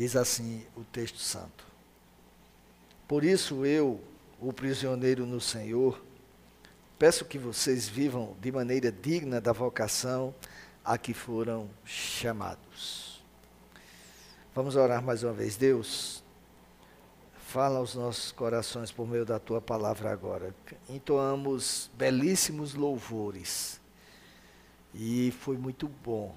Diz 0.00 0.16
assim 0.16 0.64
o 0.74 0.82
texto 0.82 1.18
santo. 1.18 1.62
Por 3.06 3.22
isso 3.22 3.66
eu, 3.66 4.00
o 4.40 4.50
prisioneiro 4.50 5.26
no 5.26 5.42
Senhor, 5.42 6.02
peço 6.98 7.22
que 7.26 7.36
vocês 7.36 7.86
vivam 7.86 8.34
de 8.40 8.50
maneira 8.50 8.90
digna 8.90 9.42
da 9.42 9.52
vocação 9.52 10.34
a 10.82 10.96
que 10.96 11.12
foram 11.12 11.68
chamados. 11.84 13.22
Vamos 14.54 14.74
orar 14.74 15.02
mais 15.02 15.22
uma 15.22 15.34
vez. 15.34 15.58
Deus, 15.58 16.24
fala 17.36 17.78
aos 17.78 17.94
nossos 17.94 18.32
corações 18.32 18.90
por 18.90 19.06
meio 19.06 19.26
da 19.26 19.38
tua 19.38 19.60
palavra 19.60 20.10
agora. 20.10 20.54
Entoamos 20.88 21.90
belíssimos 21.92 22.72
louvores 22.72 23.78
e 24.94 25.30
foi 25.40 25.58
muito 25.58 25.86
bom. 26.02 26.34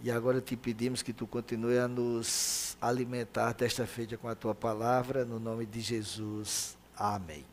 E 0.00 0.12
agora 0.12 0.40
te 0.40 0.56
pedimos 0.56 1.02
que 1.02 1.12
tu 1.12 1.26
continue 1.26 1.76
a 1.76 1.88
nos 1.88 2.76
alimentar 2.80 3.52
desta 3.52 3.84
feita 3.84 4.16
com 4.16 4.28
a 4.28 4.34
tua 4.34 4.54
palavra, 4.54 5.24
no 5.24 5.40
nome 5.40 5.66
de 5.66 5.80
Jesus. 5.80 6.76
Amém. 6.96 7.44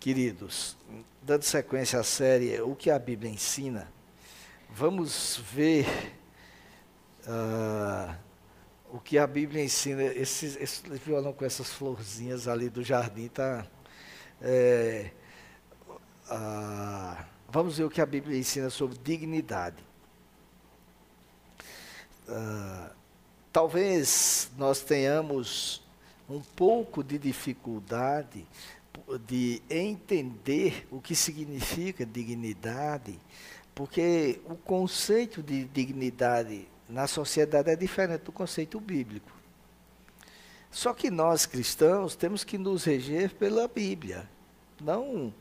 Queridos, 0.00 0.78
dando 1.22 1.42
sequência 1.42 1.98
à 1.98 2.02
série 2.02 2.60
O 2.60 2.74
que 2.74 2.90
a 2.90 2.98
Bíblia 2.98 3.30
ensina, 3.30 3.86
vamos 4.70 5.42
ver 5.52 5.86
uh, 7.26 8.14
o 8.90 8.98
que 8.98 9.18
a 9.18 9.26
Bíblia 9.26 9.62
ensina. 9.62 10.02
Esse, 10.04 10.58
esse 10.58 10.88
violão 11.04 11.34
com 11.34 11.44
essas 11.44 11.70
florzinhas 11.70 12.48
ali 12.48 12.70
do 12.70 12.82
jardim 12.82 13.26
está. 13.26 13.66
É, 14.40 15.10
uh, 16.30 17.24
vamos 17.50 17.76
ver 17.76 17.84
o 17.84 17.90
que 17.90 18.00
a 18.00 18.06
Bíblia 18.06 18.38
ensina 18.38 18.70
sobre 18.70 18.96
dignidade. 18.98 19.84
Talvez 23.52 24.50
nós 24.56 24.80
tenhamos 24.80 25.82
um 26.28 26.40
pouco 26.40 27.04
de 27.04 27.18
dificuldade 27.18 28.46
de 29.26 29.62
entender 29.68 30.86
o 30.90 31.00
que 31.00 31.14
significa 31.14 32.06
dignidade, 32.06 33.18
porque 33.74 34.40
o 34.46 34.56
conceito 34.56 35.42
de 35.42 35.64
dignidade 35.64 36.66
na 36.88 37.06
sociedade 37.06 37.70
é 37.70 37.76
diferente 37.76 38.22
do 38.22 38.32
conceito 38.32 38.80
bíblico. 38.80 39.30
Só 40.70 40.92
que 40.92 41.10
nós 41.10 41.46
cristãos 41.46 42.16
temos 42.16 42.42
que 42.42 42.58
nos 42.58 42.84
reger 42.84 43.34
pela 43.34 43.68
Bíblia, 43.68 44.28
não 44.80 45.32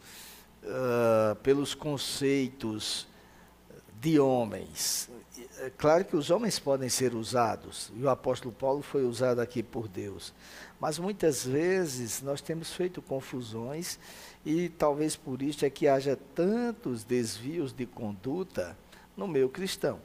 uh, 0.64 1.36
pelos 1.42 1.74
conceitos 1.74 3.08
de 4.00 4.20
homens. 4.20 5.10
É 5.60 5.70
claro 5.70 6.06
que 6.06 6.16
os 6.16 6.30
homens 6.30 6.60
podem 6.60 6.90
ser 6.90 7.14
usados, 7.14 7.92
e 7.96 8.04
o 8.04 8.10
apóstolo 8.10 8.54
Paulo 8.54 8.82
foi 8.82 9.04
usado 9.04 9.40
aqui 9.40 9.64
por 9.64 9.88
Deus. 9.88 10.34
Mas 10.80 11.00
muitas 11.00 11.46
vezes 11.46 12.22
nós 12.22 12.42
temos 12.42 12.74
feito 12.74 13.02
confusões, 13.02 13.98
e 14.46 14.70
talvez 14.70 15.16
por 15.16 15.42
isso 15.42 15.66
é 15.66 15.70
que 15.70 15.88
haja 15.88 16.18
tantos 16.36 17.04
desvios 17.04 17.74
de 17.74 17.86
conduta 17.86 18.78
no 19.16 19.28
meio 19.28 19.50
cristão. 19.50 20.00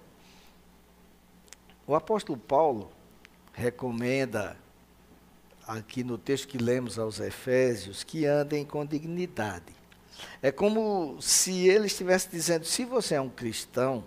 O 1.86 1.94
apóstolo 1.94 2.38
Paulo 2.38 2.90
recomenda, 3.52 4.56
aqui 5.66 6.04
no 6.04 6.16
texto 6.18 6.46
que 6.46 6.58
lemos 6.58 6.98
aos 6.98 7.18
Efésios, 7.18 8.04
que 8.04 8.26
andem 8.26 8.64
com 8.64 8.84
dignidade. 8.84 9.76
É 10.42 10.50
como 10.52 11.20
se 11.20 11.68
ele 11.68 11.86
estivesse 11.86 12.28
dizendo: 12.28 12.64
se 12.64 12.84
você 12.84 13.14
é 13.14 13.20
um 13.20 13.28
cristão, 13.28 14.04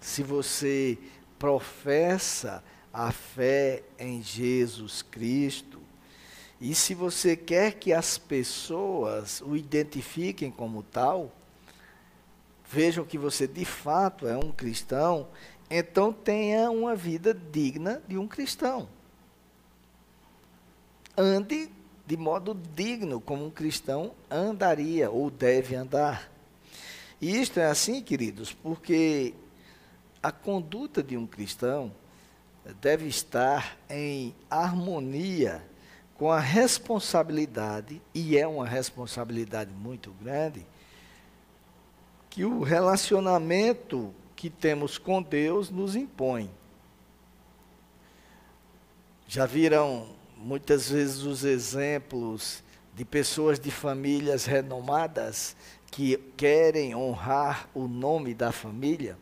se 0.00 0.22
você 0.22 0.98
professa 1.38 2.62
a 2.92 3.12
fé 3.12 3.82
em 3.98 4.22
Jesus 4.22 5.02
Cristo, 5.02 5.80
e 6.60 6.74
se 6.74 6.94
você 6.94 7.36
quer 7.36 7.74
que 7.74 7.92
as 7.92 8.18
pessoas 8.18 9.40
o 9.40 9.56
identifiquem 9.56 10.50
como 10.50 10.82
tal, 10.82 11.32
vejam 12.70 13.04
que 13.04 13.16
você 13.16 13.46
de 13.46 13.64
fato 13.64 14.26
é 14.26 14.36
um 14.36 14.52
cristão, 14.52 15.28
então 15.70 16.12
tenha 16.12 16.70
uma 16.70 16.94
vida 16.94 17.32
digna 17.32 18.02
de 18.06 18.18
um 18.18 18.28
cristão. 18.28 18.88
Ande 21.16 21.70
de 22.06 22.16
modo 22.16 22.54
digno, 22.74 23.20
como 23.20 23.46
um 23.46 23.50
cristão 23.50 24.12
andaria 24.28 25.08
ou 25.10 25.30
deve 25.30 25.76
andar. 25.76 26.30
E 27.20 27.40
isto 27.40 27.60
é 27.60 27.66
assim, 27.66 28.02
queridos, 28.02 28.52
porque 28.52 29.32
a 30.22 30.30
conduta 30.30 31.02
de 31.02 31.16
um 31.16 31.26
cristão 31.26 31.92
deve 32.80 33.06
estar 33.06 33.78
em 33.88 34.34
harmonia 34.50 35.64
com 36.14 36.30
a 36.30 36.38
responsabilidade, 36.38 38.02
e 38.14 38.36
é 38.36 38.46
uma 38.46 38.66
responsabilidade 38.66 39.72
muito 39.72 40.12
grande, 40.20 40.66
que 42.28 42.44
o 42.44 42.62
relacionamento 42.62 44.14
que 44.36 44.50
temos 44.50 44.98
com 44.98 45.22
Deus 45.22 45.70
nos 45.70 45.96
impõe. 45.96 46.50
Já 49.26 49.46
viram 49.46 50.08
muitas 50.36 50.90
vezes 50.90 51.22
os 51.22 51.42
exemplos 51.42 52.62
de 52.94 53.04
pessoas 53.04 53.58
de 53.58 53.70
famílias 53.70 54.44
renomadas 54.44 55.56
que 55.90 56.18
querem 56.36 56.94
honrar 56.94 57.66
o 57.74 57.88
nome 57.88 58.34
da 58.34 58.52
família, 58.52 59.16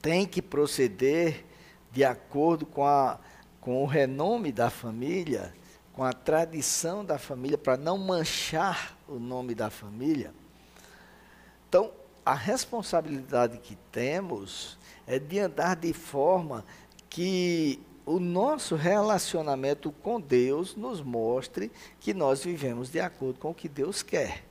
tem 0.00 0.26
que 0.26 0.40
proceder 0.40 1.44
de 1.92 2.04
acordo 2.04 2.64
com, 2.64 2.86
a, 2.86 3.18
com 3.60 3.82
o 3.82 3.86
renome 3.86 4.52
da 4.52 4.70
família, 4.70 5.52
com 5.92 6.04
a 6.04 6.12
tradição 6.12 7.04
da 7.04 7.18
família, 7.18 7.58
para 7.58 7.76
não 7.76 7.98
manchar 7.98 8.96
o 9.08 9.18
nome 9.18 9.54
da 9.54 9.70
família. 9.70 10.32
Então, 11.68 11.92
a 12.24 12.34
responsabilidade 12.34 13.58
que 13.58 13.76
temos 13.90 14.78
é 15.06 15.18
de 15.18 15.38
andar 15.38 15.76
de 15.76 15.92
forma 15.92 16.64
que 17.08 17.80
o 18.06 18.18
nosso 18.18 18.76
relacionamento 18.76 19.92
com 19.92 20.20
Deus 20.20 20.74
nos 20.74 21.00
mostre 21.00 21.70
que 22.00 22.14
nós 22.14 22.42
vivemos 22.42 22.90
de 22.90 23.00
acordo 23.00 23.38
com 23.38 23.50
o 23.50 23.54
que 23.54 23.68
Deus 23.68 24.02
quer. 24.02 24.44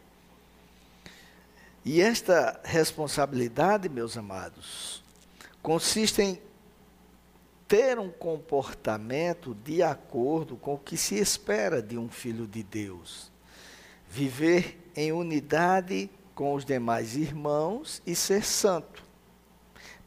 E 1.83 2.01
esta 2.01 2.59
responsabilidade, 2.63 3.89
meus 3.89 4.17
amados, 4.17 5.03
consiste 5.61 6.21
em 6.21 6.41
ter 7.67 7.99
um 7.99 8.09
comportamento 8.09 9.53
de 9.53 9.83
acordo 9.83 10.57
com 10.57 10.73
o 10.73 10.79
que 10.79 10.97
se 10.97 11.15
espera 11.15 11.81
de 11.81 11.97
um 11.97 12.09
filho 12.09 12.47
de 12.47 12.63
Deus. 12.63 13.31
Viver 14.07 14.91
em 14.95 15.11
unidade 15.11 16.09
com 16.33 16.53
os 16.53 16.65
demais 16.65 17.15
irmãos 17.15 18.01
e 18.07 18.15
ser 18.15 18.43
santo. 18.43 19.03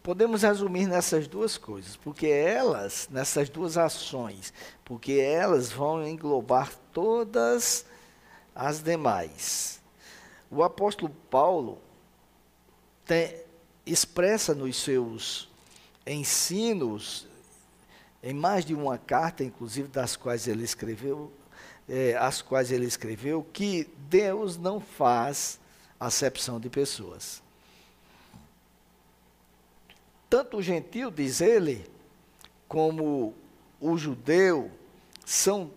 Podemos 0.03 0.43
resumir 0.43 0.89
nessas 0.89 1.29
duas 1.29 1.57
coisas, 1.57 1.95
porque 1.95 2.27
elas, 2.27 3.09
nessas 3.09 3.49
duas 3.49 3.79
ações, 3.79 4.53
porque 4.85 5.13
elas 5.13 5.71
vão 5.71 6.05
englobar 6.05 6.73
todas 6.93 7.87
as 8.53 8.83
demais. 8.83 9.81
O 10.51 10.65
apóstolo 10.65 11.15
Paulo 11.31 11.79
tem, 13.05 13.37
expressa 13.87 14.55
nos 14.55 14.77
seus 14.77 15.49
ensinos, 16.07 17.27
em 18.23 18.33
mais 18.33 18.65
de 18.65 18.75
uma 18.75 18.99
carta, 18.99 19.43
inclusive 19.43 19.89
das 19.89 20.17
quais 20.17 20.47
ele 20.47 20.65
escreveu, 20.65 21.33
é, 21.89 22.17
as 22.17 22.41
quais 22.41 22.71
ele 22.71 22.87
escreveu, 22.87 23.47
que 23.53 23.89
Deus 24.09 24.57
não 24.57 24.81
faz 24.81 25.59
acepção 25.99 26.61
de 26.61 26.69
pessoas. 26.69 27.43
Tanto 30.31 30.59
o 30.59 30.63
gentil, 30.63 31.11
diz 31.11 31.41
ele, 31.41 31.85
como 32.67 33.35
o 33.81 33.99
judeu 33.99 34.71
são 35.27 35.71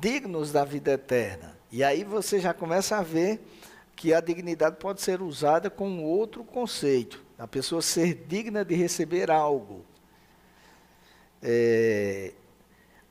dignos 0.00 0.50
da 0.50 0.64
vida 0.64 0.92
eterna. 0.92 1.56
E 1.70 1.84
aí 1.84 2.02
você 2.02 2.40
já 2.40 2.52
começa 2.52 2.96
a 2.96 3.02
ver 3.02 3.40
que 3.98 4.14
a 4.14 4.20
dignidade 4.20 4.76
pode 4.76 5.02
ser 5.02 5.20
usada 5.20 5.68
com 5.68 6.04
outro 6.04 6.44
conceito. 6.44 7.20
A 7.36 7.48
pessoa 7.48 7.82
ser 7.82 8.14
digna 8.28 8.64
de 8.64 8.76
receber 8.76 9.28
algo. 9.28 9.84
É, 11.42 12.32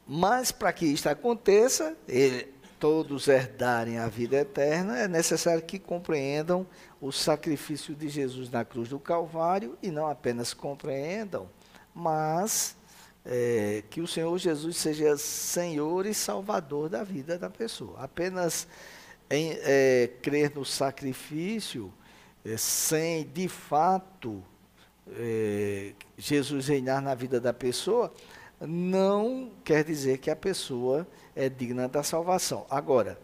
mas 0.08 0.50
para 0.50 0.72
que 0.72 0.86
isto 0.86 1.08
aconteça, 1.08 1.94
ele, 2.08 2.54
todos 2.80 3.28
herdarem 3.28 3.98
a 3.98 4.08
vida 4.08 4.38
eterna, 4.38 4.98
é 4.98 5.10
necessário 5.10 5.62
que 5.62 5.78
compreendam 5.78 6.66
o 7.02 7.12
sacrifício 7.12 7.94
de 7.94 8.08
Jesus 8.08 8.50
na 8.50 8.64
cruz 8.64 8.88
do 8.88 8.98
Calvário 8.98 9.78
e 9.84 9.92
não 9.92 10.08
apenas 10.08 10.54
compreendam, 10.54 11.50
mas 11.94 12.78
é, 13.26 13.84
que 13.90 14.00
o 14.00 14.08
Senhor 14.08 14.38
Jesus 14.38 14.78
seja 14.78 15.18
Senhor 15.18 16.06
e 16.06 16.14
Salvador 16.14 16.88
da 16.88 17.04
vida 17.04 17.38
da 17.38 17.50
pessoa. 17.50 18.00
Apenas 18.00 18.66
em 19.30 19.58
é, 19.62 20.10
crer 20.22 20.52
no 20.56 20.64
sacrifício, 20.64 21.94
é, 22.46 22.58
sem 22.58 23.26
de 23.26 23.48
fato 23.48 24.44
é, 25.12 25.94
Jesus 26.18 26.68
reinar 26.68 27.02
na 27.02 27.14
vida 27.14 27.40
da 27.40 27.54
pessoa, 27.54 28.14
não 28.60 29.52
quer 29.64 29.84
dizer 29.84 30.18
que 30.18 30.30
a 30.30 30.36
pessoa 30.36 31.08
é 31.36 31.50
digna 31.50 31.88
da 31.88 32.04
salvação. 32.04 32.66
Agora, 32.70 33.20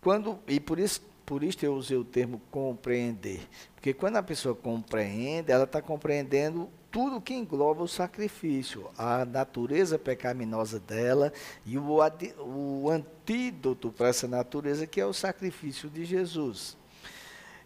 quando 0.00 0.38
e 0.48 0.58
por 0.58 0.78
isso 0.78 1.00
por 1.24 1.44
isso 1.44 1.64
eu 1.64 1.74
usei 1.74 1.96
o 1.96 2.04
termo 2.04 2.42
compreender, 2.50 3.48
porque 3.74 3.94
quando 3.94 4.16
a 4.16 4.22
pessoa 4.22 4.54
compreende, 4.54 5.52
ela 5.52 5.64
está 5.64 5.80
compreendendo 5.80 6.68
tudo 6.92 7.22
que 7.22 7.32
engloba 7.32 7.82
o 7.82 7.88
sacrifício, 7.88 8.88
a 8.98 9.24
natureza 9.24 9.98
pecaminosa 9.98 10.78
dela 10.78 11.32
e 11.64 11.78
o, 11.78 11.98
o 12.38 12.90
antídoto 12.90 13.90
para 13.90 14.08
essa 14.08 14.28
natureza, 14.28 14.86
que 14.86 15.00
é 15.00 15.06
o 15.06 15.12
sacrifício 15.14 15.88
de 15.88 16.04
Jesus. 16.04 16.76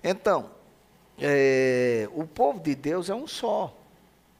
Então, 0.03 0.49
é, 1.19 2.09
o 2.15 2.25
povo 2.25 2.61
de 2.61 2.77
Deus 2.77 3.11
é 3.11 3.15
um 3.15 3.27
só, 3.27 3.77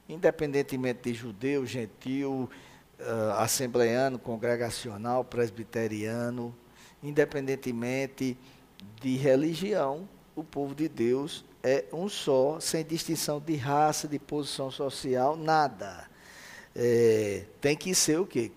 independentemente 0.07 1.11
de 1.11 1.13
judeu, 1.13 1.65
gentil, 1.65 2.49
uh, 2.99 3.31
assembleano, 3.39 4.17
congregacional, 4.17 5.23
presbiteriano, 5.25 6.55
independentemente 7.03 8.37
de 9.01 9.17
religião, 9.17 10.07
o 10.33 10.43
povo 10.43 10.73
de 10.73 10.87
Deus 10.87 11.43
é 11.67 11.85
um 11.91 12.07
só, 12.07 12.59
sem 12.59 12.85
distinção 12.85 13.41
de 13.41 13.55
raça, 13.55 14.07
de 14.07 14.17
posição 14.17 14.71
social, 14.71 15.35
nada. 15.35 16.09
É, 16.73 17.45
tem 17.59 17.75
que 17.75 17.93
ser 17.93 18.19
o 18.19 18.25
quê? 18.25 18.51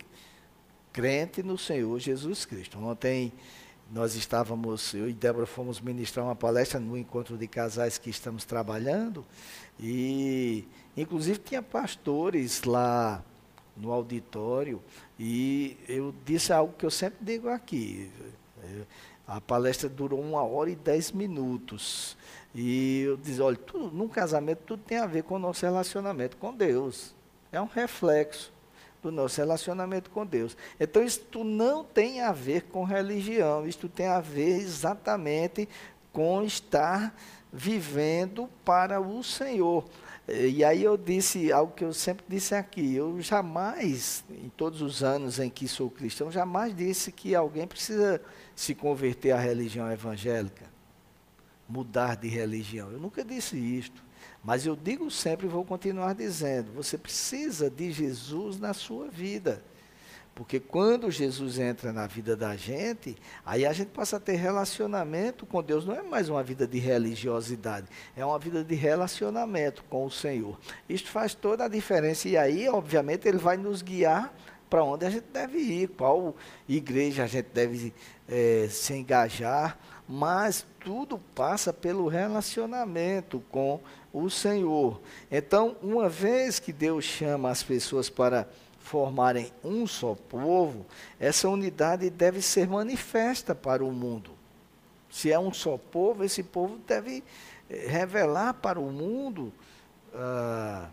Crente 0.92 1.42
no 1.42 1.58
Senhor 1.58 1.98
Jesus 1.98 2.44
Cristo. 2.44 2.78
Ontem 2.78 3.32
nós 3.90 4.14
estávamos, 4.14 4.94
eu 4.94 5.08
e 5.08 5.12
Débora 5.12 5.46
fomos 5.46 5.80
ministrar 5.80 6.24
uma 6.24 6.36
palestra 6.36 6.78
no 6.78 6.96
encontro 6.96 7.36
de 7.36 7.48
casais 7.48 7.98
que 7.98 8.08
estamos 8.08 8.44
trabalhando, 8.44 9.26
e 9.78 10.64
inclusive 10.96 11.38
tinha 11.40 11.60
pastores 11.60 12.62
lá 12.62 13.24
no 13.76 13.90
auditório, 13.90 14.80
e 15.18 15.76
eu 15.88 16.14
disse 16.24 16.52
algo 16.52 16.72
que 16.74 16.86
eu 16.86 16.90
sempre 16.90 17.18
digo 17.20 17.48
aqui. 17.48 18.08
A 19.26 19.40
palestra 19.40 19.88
durou 19.88 20.20
uma 20.20 20.42
hora 20.42 20.70
e 20.70 20.76
dez 20.76 21.10
minutos. 21.10 22.16
E 22.54 23.02
eu 23.02 23.16
disse, 23.16 23.40
olha, 23.40 23.56
tudo, 23.56 23.94
num 23.96 24.08
casamento 24.08 24.62
tudo 24.66 24.82
tem 24.84 24.98
a 24.98 25.06
ver 25.06 25.22
com 25.22 25.36
o 25.36 25.38
nosso 25.38 25.64
relacionamento 25.64 26.36
com 26.36 26.54
Deus. 26.54 27.14
É 27.52 27.60
um 27.60 27.66
reflexo 27.66 28.52
do 29.02 29.10
nosso 29.10 29.40
relacionamento 29.40 30.10
com 30.10 30.26
Deus. 30.26 30.56
Então, 30.78 31.02
isto 31.02 31.44
não 31.44 31.84
tem 31.84 32.20
a 32.20 32.32
ver 32.32 32.62
com 32.64 32.84
religião, 32.84 33.66
isto 33.66 33.88
tem 33.88 34.06
a 34.06 34.20
ver 34.20 34.58
exatamente 34.58 35.68
com 36.12 36.42
estar 36.42 37.14
vivendo 37.52 38.48
para 38.64 39.00
o 39.00 39.22
Senhor. 39.22 39.84
E 40.28 40.62
aí 40.64 40.84
eu 40.84 40.96
disse 40.96 41.50
algo 41.50 41.72
que 41.72 41.84
eu 41.84 41.92
sempre 41.92 42.24
disse 42.28 42.54
aqui, 42.54 42.94
eu 42.94 43.20
jamais, 43.20 44.22
em 44.30 44.48
todos 44.50 44.82
os 44.82 45.02
anos 45.02 45.40
em 45.40 45.50
que 45.50 45.66
sou 45.66 45.90
cristão, 45.90 46.30
jamais 46.30 46.76
disse 46.76 47.10
que 47.10 47.34
alguém 47.34 47.66
precisa 47.66 48.20
se 48.54 48.74
converter 48.74 49.32
à 49.32 49.38
religião 49.38 49.90
evangélica 49.90 50.79
mudar 51.70 52.16
de 52.16 52.28
religião. 52.28 52.90
Eu 52.90 52.98
nunca 52.98 53.24
disse 53.24 53.56
isto. 53.56 54.02
Mas 54.42 54.66
eu 54.66 54.74
digo 54.74 55.10
sempre 55.10 55.46
e 55.46 55.50
vou 55.50 55.64
continuar 55.64 56.14
dizendo: 56.14 56.72
você 56.72 56.98
precisa 56.98 57.70
de 57.70 57.92
Jesus 57.92 58.58
na 58.58 58.74
sua 58.74 59.08
vida. 59.08 59.62
Porque 60.34 60.58
quando 60.58 61.10
Jesus 61.10 61.58
entra 61.58 61.92
na 61.92 62.06
vida 62.06 62.34
da 62.34 62.56
gente, 62.56 63.16
aí 63.44 63.66
a 63.66 63.72
gente 63.72 63.88
passa 63.88 64.16
a 64.16 64.20
ter 64.20 64.36
relacionamento 64.36 65.44
com 65.44 65.62
Deus. 65.62 65.84
Não 65.84 65.94
é 65.94 66.02
mais 66.02 66.28
uma 66.30 66.42
vida 66.42 66.66
de 66.66 66.78
religiosidade, 66.78 67.86
é 68.16 68.24
uma 68.24 68.38
vida 68.38 68.64
de 68.64 68.74
relacionamento 68.74 69.84
com 69.84 70.06
o 70.06 70.10
Senhor. 70.10 70.58
Isto 70.88 71.10
faz 71.10 71.34
toda 71.34 71.64
a 71.64 71.68
diferença. 71.68 72.28
E 72.28 72.38
aí, 72.38 72.68
obviamente, 72.68 73.28
Ele 73.28 73.38
vai 73.38 73.58
nos 73.58 73.82
guiar 73.82 74.34
para 74.70 74.84
onde 74.84 75.04
a 75.04 75.10
gente 75.10 75.26
deve 75.32 75.58
ir, 75.58 75.88
qual 75.88 76.34
igreja 76.68 77.24
a 77.24 77.26
gente 77.26 77.48
deve 77.52 77.92
é, 78.28 78.68
se 78.70 78.94
engajar 78.94 79.76
mas 80.12 80.66
tudo 80.80 81.20
passa 81.36 81.72
pelo 81.72 82.08
relacionamento 82.08 83.40
com 83.48 83.78
o 84.12 84.28
Senhor. 84.28 85.00
Então, 85.30 85.76
uma 85.80 86.08
vez 86.08 86.58
que 86.58 86.72
Deus 86.72 87.04
chama 87.04 87.48
as 87.48 87.62
pessoas 87.62 88.10
para 88.10 88.48
formarem 88.80 89.52
um 89.62 89.86
só 89.86 90.16
povo, 90.28 90.84
essa 91.20 91.48
unidade 91.48 92.10
deve 92.10 92.42
ser 92.42 92.66
manifesta 92.66 93.54
para 93.54 93.84
o 93.84 93.92
mundo. 93.92 94.32
Se 95.08 95.30
é 95.30 95.38
um 95.38 95.52
só 95.52 95.78
povo, 95.78 96.24
esse 96.24 96.42
povo 96.42 96.76
deve 96.88 97.22
eh, 97.68 97.86
revelar 97.86 98.54
para 98.54 98.80
o 98.80 98.90
mundo 98.90 99.52
ah, 100.12 100.88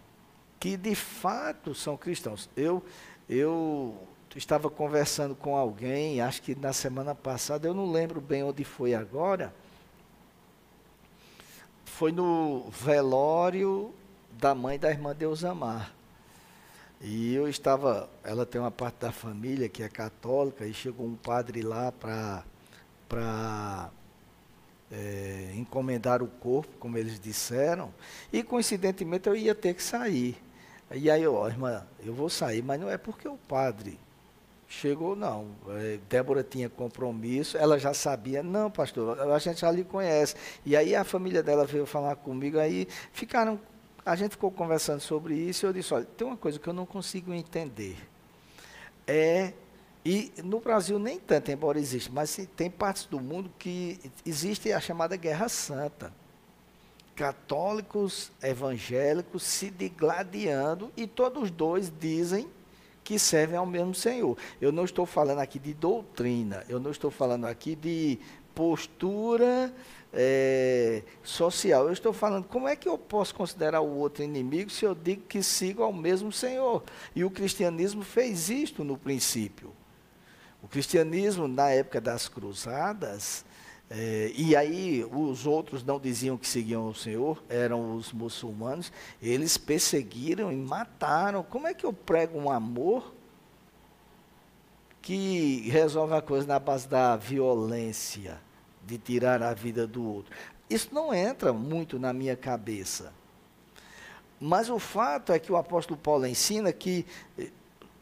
que 0.59 0.77
de 0.77 0.93
fato 0.93 1.73
são 1.73 1.97
cristãos. 1.97 2.47
Eu, 2.55 2.83
eu 3.27 3.97
estava 4.35 4.69
conversando 4.69 5.35
com 5.35 5.55
alguém, 5.55 6.21
acho 6.21 6.41
que 6.41 6.55
na 6.55 6.73
semana 6.73 7.15
passada, 7.15 7.67
eu 7.67 7.73
não 7.73 7.91
lembro 7.91 8.19
bem 8.19 8.43
onde 8.43 8.63
foi 8.63 8.93
agora. 8.93 9.53
Foi 11.85 12.11
no 12.11 12.69
velório 12.69 13.93
da 14.31 14.53
mãe 14.53 14.77
da 14.77 14.89
irmã 14.89 15.15
Deusamar. 15.15 15.93
E 17.01 17.33
eu 17.33 17.47
estava, 17.47 18.09
ela 18.23 18.45
tem 18.45 18.59
uma 18.59 18.71
parte 18.71 18.95
da 18.99 19.11
família 19.11 19.69
que 19.69 19.83
é 19.83 19.89
católica, 19.89 20.65
e 20.65 20.73
chegou 20.73 21.05
um 21.05 21.15
padre 21.15 21.61
lá 21.61 21.91
para 21.91 22.43
para 23.07 23.89
é, 24.91 25.53
encomendar 25.55 26.21
o 26.21 26.27
corpo, 26.27 26.75
como 26.77 26.97
eles 26.97 27.19
disseram, 27.19 27.93
e 28.33 28.43
coincidentemente 28.43 29.27
eu 29.29 29.35
ia 29.35 29.55
ter 29.55 29.73
que 29.73 29.81
sair. 29.81 30.35
E 30.91 31.09
aí, 31.09 31.25
ó, 31.25 31.47
irmã, 31.47 31.85
eu 32.03 32.13
vou 32.13 32.29
sair, 32.29 32.61
mas 32.61 32.79
não 32.79 32.89
é 32.89 32.97
porque 32.97 33.27
o 33.27 33.37
padre 33.37 33.97
Chegou, 34.67 35.15
não. 35.15 35.47
É, 35.69 35.97
Débora 36.09 36.43
tinha 36.43 36.69
compromisso, 36.69 37.57
ela 37.57 37.79
já 37.79 37.93
sabia, 37.93 38.43
não, 38.43 38.69
pastor, 38.69 39.19
a 39.31 39.39
gente 39.39 39.61
já 39.61 39.71
lhe 39.71 39.85
conhece. 39.85 40.35
E 40.65 40.75
aí 40.75 40.93
a 40.93 41.05
família 41.05 41.41
dela 41.41 41.65
veio 41.65 41.85
falar 41.85 42.17
comigo, 42.17 42.59
aí 42.59 42.85
ficaram, 43.13 43.59
a 44.05 44.15
gente 44.15 44.31
ficou 44.31 44.51
conversando 44.51 44.99
sobre 44.99 45.35
isso, 45.35 45.65
e 45.65 45.67
eu 45.67 45.73
disse, 45.73 45.93
olha, 45.93 46.05
tem 46.05 46.27
uma 46.27 46.35
coisa 46.35 46.59
que 46.59 46.67
eu 46.67 46.73
não 46.73 46.85
consigo 46.85 47.33
entender. 47.33 47.97
É, 49.07 49.53
e 50.03 50.33
no 50.43 50.59
Brasil 50.59 50.99
nem 50.99 51.17
tanto, 51.17 51.49
embora 51.49 51.79
exista, 51.79 52.11
mas 52.13 52.37
tem 52.57 52.69
partes 52.69 53.05
do 53.05 53.21
mundo 53.21 53.49
que 53.57 53.97
existe 54.25 54.73
a 54.73 54.81
chamada 54.81 55.15
Guerra 55.15 55.47
Santa. 55.47 56.13
Católicos, 57.15 58.31
evangélicos 58.43 59.43
se 59.43 59.69
digladiando, 59.71 60.91
e 60.97 61.07
todos 61.07 61.49
dois 61.49 61.91
dizem 61.99 62.49
que 63.07 63.17
servem 63.17 63.57
ao 63.57 63.65
mesmo 63.65 63.95
Senhor. 63.95 64.37
Eu 64.59 64.69
não 64.69 64.83
estou 64.83 65.05
falando 65.05 65.39
aqui 65.39 65.57
de 65.57 65.73
doutrina, 65.73 66.65
eu 66.67 66.77
não 66.77 66.91
estou 66.91 67.09
falando 67.09 67.45
aqui 67.45 67.73
de 67.73 68.19
postura 68.53 69.73
é, 70.11 71.03
social. 71.23 71.85
Eu 71.85 71.93
estou 71.93 72.11
falando 72.11 72.43
como 72.49 72.67
é 72.67 72.75
que 72.75 72.89
eu 72.89 72.97
posso 72.97 73.33
considerar 73.33 73.79
o 73.79 73.95
outro 73.95 74.25
inimigo 74.25 74.69
se 74.69 74.83
eu 74.83 74.93
digo 74.93 75.21
que 75.21 75.41
sigo 75.41 75.83
ao 75.83 75.93
mesmo 75.93 76.33
Senhor. 76.33 76.83
E 77.15 77.23
o 77.23 77.31
cristianismo 77.31 78.03
fez 78.03 78.49
isto 78.49 78.83
no 78.83 78.97
princípio. 78.97 79.71
O 80.61 80.67
cristianismo, 80.67 81.47
na 81.47 81.69
época 81.69 82.01
das 82.01 82.27
cruzadas, 82.27 83.45
é, 83.89 84.31
e 84.35 84.55
aí 84.55 85.05
os 85.05 85.47
outros 85.47 85.83
não 85.83 85.99
diziam 85.99 86.37
que 86.37 86.47
seguiam 86.47 86.89
o 86.89 86.95
Senhor, 86.95 87.41
eram 87.47 87.95
os 87.95 88.11
muçulmanos, 88.11 88.91
eles 89.21 89.57
perseguiram 89.57 90.51
e 90.51 90.55
mataram. 90.55 91.41
Como 91.41 91.67
é 91.67 91.73
que 91.73 91.85
eu 91.85 91.93
prego 91.93 92.37
um 92.37 92.51
amor 92.51 93.13
que 95.01 95.69
resolve 95.69 96.13
a 96.15 96.21
coisa 96.21 96.45
na 96.45 96.59
base 96.59 96.87
da 96.87 97.15
violência, 97.15 98.41
de 98.85 98.97
tirar 98.97 99.41
a 99.41 99.53
vida 99.53 99.87
do 99.87 100.03
outro? 100.03 100.35
Isso 100.69 100.89
não 100.91 101.13
entra 101.13 101.53
muito 101.53 101.97
na 101.97 102.11
minha 102.11 102.35
cabeça. 102.35 103.13
Mas 104.37 104.69
o 104.69 104.79
fato 104.79 105.31
é 105.31 105.39
que 105.39 105.51
o 105.51 105.55
apóstolo 105.55 105.97
Paulo 105.97 106.27
ensina 106.27 106.73
que 106.73 107.05
eh, 107.39 107.49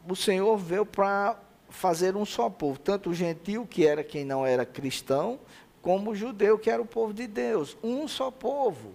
o 0.06 0.16
Senhor 0.16 0.56
veio 0.58 0.84
para 0.84 1.38
fazer 1.70 2.16
um 2.16 2.24
só 2.24 2.50
povo, 2.50 2.78
tanto 2.78 3.10
o 3.10 3.14
gentil, 3.14 3.66
que 3.66 3.86
era 3.86 4.04
quem 4.04 4.24
não 4.24 4.44
era 4.44 4.66
cristão, 4.66 5.38
como 5.86 6.10
o 6.10 6.16
judeu, 6.16 6.58
que 6.58 6.68
era 6.68 6.82
o 6.82 6.84
povo 6.84 7.14
de 7.14 7.28
Deus, 7.28 7.78
um 7.80 8.08
só 8.08 8.28
povo. 8.28 8.90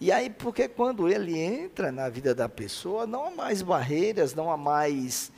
E 0.00 0.12
aí, 0.12 0.30
porque 0.30 0.68
quando 0.68 1.08
ele 1.08 1.36
entra 1.36 1.90
na 1.90 2.08
vida 2.08 2.32
da 2.36 2.48
pessoa, 2.48 3.04
não 3.04 3.26
há 3.26 3.30
mais 3.32 3.62
barreiras, 3.62 4.32
não 4.32 4.48
há 4.48 4.56
mais 4.56 5.32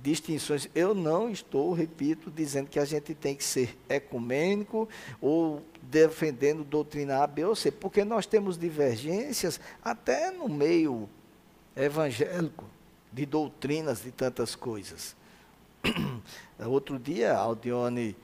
distinções. 0.00 0.68
Eu 0.72 0.94
não 0.94 1.28
estou, 1.28 1.72
repito, 1.72 2.30
dizendo 2.30 2.68
que 2.68 2.78
a 2.78 2.84
gente 2.84 3.16
tem 3.16 3.34
que 3.34 3.42
ser 3.42 3.76
ecumênico 3.88 4.88
ou 5.20 5.60
defendendo 5.82 6.62
doutrina 6.62 7.24
A, 7.24 7.26
B 7.26 7.44
ou 7.44 7.56
C, 7.56 7.72
porque 7.72 8.04
nós 8.04 8.24
temos 8.24 8.56
divergências 8.56 9.58
até 9.84 10.30
no 10.30 10.48
meio 10.48 11.08
evangélico 11.74 12.64
de 13.12 13.26
doutrinas 13.26 14.04
de 14.04 14.12
tantas 14.12 14.54
coisas. 14.54 15.16
Outro 16.64 16.96
dia, 16.96 17.34
Aldione 17.34 18.14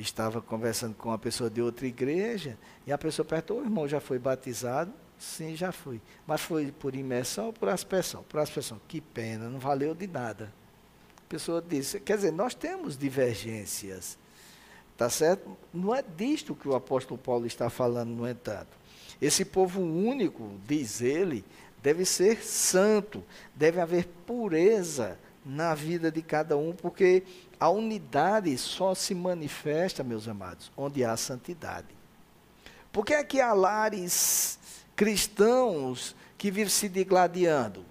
estava 0.00 0.40
conversando 0.40 0.94
com 0.94 1.08
uma 1.08 1.18
pessoa 1.18 1.50
de 1.50 1.60
outra 1.60 1.86
igreja, 1.86 2.56
e 2.86 2.92
a 2.92 2.98
pessoa 2.98 3.24
perguntou, 3.24 3.60
o 3.60 3.64
irmão 3.64 3.88
já 3.88 4.00
foi 4.00 4.18
batizado? 4.18 4.92
Sim, 5.18 5.56
já 5.56 5.72
fui. 5.72 6.00
Mas 6.26 6.40
foi 6.40 6.70
por 6.70 6.94
imersão 6.94 7.46
ou 7.46 7.52
por 7.52 7.68
aspersão? 7.68 8.22
Por 8.28 8.38
aspersão. 8.38 8.80
Que 8.86 9.00
pena, 9.00 9.48
não 9.48 9.58
valeu 9.58 9.94
de 9.94 10.06
nada. 10.06 10.52
A 11.18 11.28
pessoa 11.28 11.60
disse, 11.66 11.98
quer 12.00 12.16
dizer, 12.16 12.30
nós 12.30 12.54
temos 12.54 12.96
divergências. 12.96 14.16
Tá 14.96 15.10
certo? 15.10 15.56
Não 15.72 15.94
é 15.94 16.02
disto 16.02 16.54
que 16.54 16.68
o 16.68 16.74
apóstolo 16.74 17.18
Paulo 17.18 17.46
está 17.46 17.68
falando, 17.68 18.10
no 18.10 18.28
entanto. 18.28 18.76
Esse 19.20 19.44
povo 19.44 19.80
único, 19.80 20.52
diz 20.66 21.00
ele, 21.00 21.44
deve 21.82 22.04
ser 22.04 22.42
santo, 22.42 23.22
deve 23.54 23.80
haver 23.80 24.06
pureza 24.26 25.18
na 25.44 25.74
vida 25.74 26.10
de 26.10 26.22
cada 26.22 26.56
um, 26.56 26.72
porque 26.72 27.22
a 27.60 27.68
unidade 27.68 28.56
só 28.56 28.94
se 28.94 29.14
manifesta, 29.14 30.04
meus 30.04 30.28
amados, 30.28 30.70
onde 30.76 31.04
há 31.04 31.16
santidade. 31.16 31.88
Por 32.92 33.04
que 33.04 33.14
é 33.14 33.24
que 33.24 33.40
há 33.40 33.52
lares 33.52 34.58
cristãos 34.94 36.14
que 36.36 36.50
vivem 36.50 36.70
se 36.70 36.88
digladiando? 36.88 37.84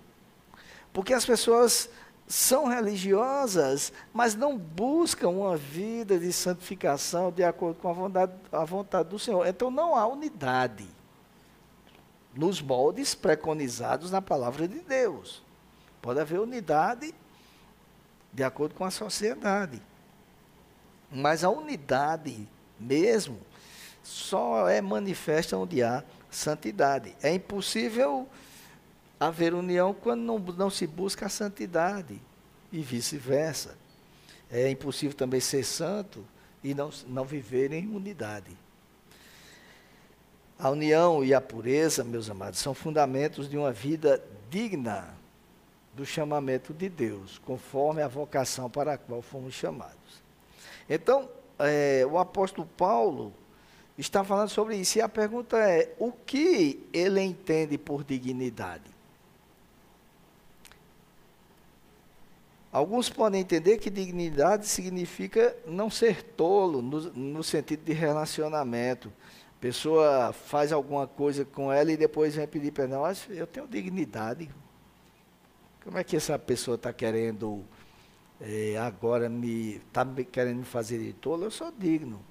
Porque 0.93 1.13
as 1.13 1.25
pessoas 1.25 1.89
são 2.27 2.65
religiosas, 2.65 3.93
mas 4.13 4.35
não 4.35 4.57
buscam 4.57 5.29
uma 5.29 5.55
vida 5.55 6.19
de 6.19 6.31
santificação 6.33 7.31
de 7.31 7.43
acordo 7.43 7.79
com 7.79 7.89
a 7.89 7.93
vontade, 7.93 8.33
a 8.51 8.65
vontade 8.65 9.09
do 9.09 9.19
Senhor. 9.19 9.45
Então 9.47 9.71
não 9.71 9.95
há 9.95 10.05
unidade 10.05 10.87
nos 12.33 12.61
moldes 12.61 13.15
preconizados 13.15 14.11
na 14.11 14.21
palavra 14.21 14.67
de 14.67 14.79
Deus. 14.79 15.41
Pode 16.01 16.19
haver 16.19 16.39
unidade 16.39 17.13
de 18.31 18.43
acordo 18.43 18.75
com 18.75 18.83
a 18.83 18.91
sociedade. 18.91 19.81
Mas 21.11 21.43
a 21.43 21.49
unidade 21.49 22.47
mesmo 22.79 23.39
só 24.03 24.67
é 24.69 24.81
manifesta 24.81 25.57
onde 25.57 25.81
há 25.81 26.03
santidade. 26.29 27.15
É 27.21 27.33
impossível 27.33 28.27
haver 29.19 29.53
união 29.53 29.93
quando 29.93 30.21
não, 30.21 30.39
não 30.39 30.69
se 30.69 30.85
busca 30.85 31.25
a 31.25 31.29
santidade 31.29 32.21
e 32.71 32.81
vice-versa. 32.81 33.75
É 34.49 34.69
impossível 34.69 35.15
também 35.15 35.39
ser 35.39 35.63
santo 35.63 36.25
e 36.63 36.73
não, 36.73 36.89
não 37.07 37.25
viver 37.25 37.71
em 37.73 37.87
unidade. 37.87 38.55
A 40.59 40.69
união 40.69 41.23
e 41.23 41.33
a 41.33 41.41
pureza, 41.41 42.03
meus 42.03 42.29
amados, 42.29 42.59
são 42.59 42.73
fundamentos 42.73 43.49
de 43.49 43.57
uma 43.57 43.71
vida 43.71 44.23
digna 44.49 45.16
do 45.97 46.05
chamamento 46.05 46.73
de 46.73 46.87
Deus, 46.87 47.39
conforme 47.39 48.03
a 48.03 48.07
vocação 48.07 48.69
para 48.69 48.93
a 48.93 48.97
qual 48.97 49.19
fomos 49.19 49.55
chamados. 49.55 50.21
Então, 50.87 51.27
é, 51.57 52.05
o 52.09 52.19
apóstolo 52.19 52.67
Paulo 52.77 53.33
está 53.97 54.23
falando 54.23 54.49
sobre 54.49 54.75
isso. 54.77 54.99
E 54.99 55.01
a 55.01 55.09
pergunta 55.09 55.57
é: 55.57 55.91
o 55.97 56.11
que 56.11 56.87
ele 56.93 57.19
entende 57.19 57.79
por 57.79 58.03
dignidade? 58.03 58.95
Alguns 62.71 63.09
podem 63.09 63.41
entender 63.41 63.79
que 63.79 63.89
dignidade 63.89 64.67
significa 64.67 65.55
não 65.65 65.89
ser 65.89 66.21
tolo, 66.21 66.79
no, 66.79 67.01
no 67.11 67.43
sentido 67.43 67.83
de 67.83 67.93
relacionamento. 67.93 69.11
Pessoa 69.59 70.31
faz 70.31 70.71
alguma 70.71 71.07
coisa 71.07 71.43
com 71.43 71.73
ela 71.73 71.91
e 71.91 71.97
depois 71.97 72.35
vem 72.35 72.47
pedir 72.47 72.71
perdão. 72.71 73.03
Eu 73.29 73.47
tenho 73.47 73.67
dignidade. 73.67 74.47
Como 75.87 75.97
é 75.97 76.03
que 76.03 76.17
essa 76.17 76.37
pessoa 76.37 76.75
está 76.75 76.91
querendo 76.91 77.63
é, 78.41 78.77
agora 78.77 79.29
me 79.29 79.77
está 79.77 80.05
querendo 80.29 80.57
me 80.57 80.65
fazer 80.65 80.99
de 80.99 81.13
tolo? 81.13 81.45
Eu 81.45 81.49
sou 81.49 81.71
digno. 81.71 82.21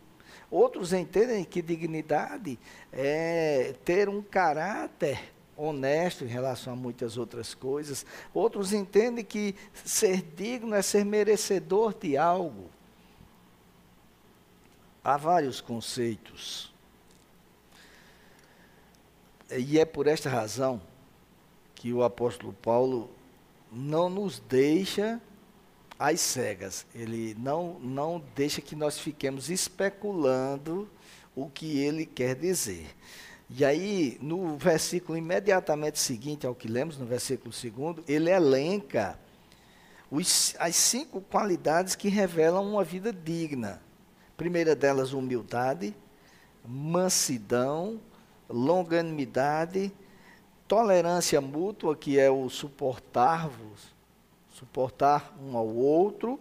Outros 0.51 0.93
entendem 0.93 1.43
que 1.43 1.63
dignidade 1.63 2.59
é 2.93 3.75
ter 3.83 4.11
um 4.11 4.21
caráter 4.21 5.33
honesto 5.57 6.23
em 6.23 6.27
relação 6.27 6.75
a 6.75 6.77
muitas 6.77 7.17
outras 7.17 7.55
coisas. 7.55 8.05
Outros 8.35 8.75
entendem 8.75 9.25
que 9.25 9.55
ser 9.73 10.21
digno 10.21 10.75
é 10.75 10.83
ser 10.83 11.07
merecedor 11.07 11.95
de 11.95 12.15
algo. 12.15 12.69
Há 15.03 15.17
vários 15.17 15.63
conceitos. 15.63 16.75
E 19.51 19.79
é 19.79 19.87
por 19.87 20.07
esta 20.07 20.29
razão 20.29 20.79
que 21.75 21.91
o 21.91 22.05
apóstolo 22.05 22.53
Paulo 22.53 23.16
não 23.77 24.09
nos 24.09 24.39
deixa 24.39 25.21
às 25.99 26.21
cegas. 26.21 26.87
Ele 26.95 27.37
não, 27.39 27.79
não 27.81 28.23
deixa 28.35 28.61
que 28.61 28.75
nós 28.75 28.99
fiquemos 28.99 29.51
especulando 29.51 30.89
o 31.35 31.51
que 31.51 31.79
ele 31.79 32.07
quer 32.07 32.35
dizer. 32.35 32.87
E 33.51 33.65
aí, 33.65 34.19
no 34.21 34.57
versículo 34.57 35.17
imediatamente 35.17 35.99
seguinte 35.99 36.47
ao 36.47 36.55
que 36.55 36.67
lemos, 36.67 36.99
no 36.99 37.05
versículo 37.07 37.53
segundo, 37.53 38.03
ele 38.09 38.31
elenca 38.31 39.19
os, 40.11 40.57
as 40.59 40.75
cinco 40.75 41.21
qualidades 41.21 41.95
que 41.95 42.09
revelam 42.09 42.67
uma 42.67 42.83
vida 42.83 43.13
digna. 43.13 43.81
primeira 44.37 44.75
delas, 44.75 45.13
humildade, 45.13 45.95
mansidão, 46.67 48.01
longanimidade, 48.49 49.93
tolerância 50.67 51.41
mútua, 51.41 51.97
que 51.97 52.19
é 52.19 52.31
o 52.31 52.49
suportar-vos 52.49 53.97
suportar 54.57 55.37
um 55.39 55.55
ao 55.55 55.69
outro 55.69 56.41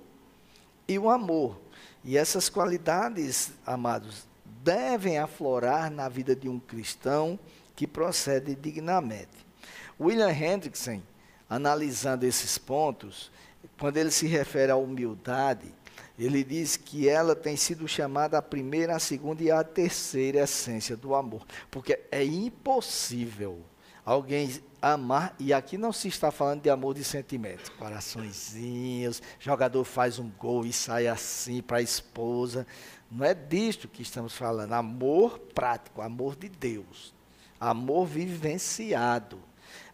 e 0.87 0.97
o 0.97 1.09
amor. 1.09 1.59
E 2.03 2.17
essas 2.17 2.47
qualidades, 2.47 3.51
amados, 3.65 4.25
devem 4.63 5.17
aflorar 5.17 5.91
na 5.91 6.07
vida 6.07 6.35
de 6.35 6.47
um 6.47 6.57
cristão 6.57 7.37
que 7.75 7.85
procede 7.85 8.55
dignamente. 8.55 9.45
William 9.99 10.31
Hendrickson, 10.31 11.01
analisando 11.49 12.25
esses 12.25 12.57
pontos, 12.57 13.29
quando 13.77 13.97
ele 13.97 14.11
se 14.11 14.27
refere 14.27 14.71
à 14.71 14.77
humildade, 14.77 15.73
ele 16.17 16.41
diz 16.43 16.77
que 16.77 17.09
ela 17.09 17.35
tem 17.35 17.57
sido 17.57 17.85
chamada 17.87 18.37
a 18.37 18.41
primeira, 18.41 18.95
a 18.95 18.99
segunda 18.99 19.43
e 19.43 19.51
a 19.51 19.61
terceira 19.63 20.39
essência 20.39 20.95
do 20.95 21.13
amor, 21.13 21.45
porque 21.69 21.99
é 22.09 22.23
impossível 22.23 23.61
alguém 24.05 24.61
amar, 24.79 25.35
e 25.39 25.51
aqui 25.51 25.79
não 25.79 25.91
se 25.91 26.07
está 26.07 26.29
falando 26.29 26.61
de 26.61 26.69
amor 26.69 26.93
de 26.93 27.03
sentimento, 27.03 27.71
coraçõezinhos, 27.71 29.19
jogador 29.39 29.83
faz 29.83 30.19
um 30.19 30.29
gol 30.29 30.63
e 30.63 30.71
sai 30.71 31.07
assim 31.07 31.59
para 31.59 31.77
a 31.77 31.81
esposa. 31.81 32.67
Não 33.09 33.25
é 33.25 33.33
disto 33.33 33.87
que 33.87 34.03
estamos 34.03 34.35
falando, 34.35 34.73
amor 34.73 35.39
prático, 35.39 36.01
amor 36.01 36.35
de 36.35 36.49
Deus, 36.49 37.15
amor 37.59 38.05
vivenciado. 38.05 39.39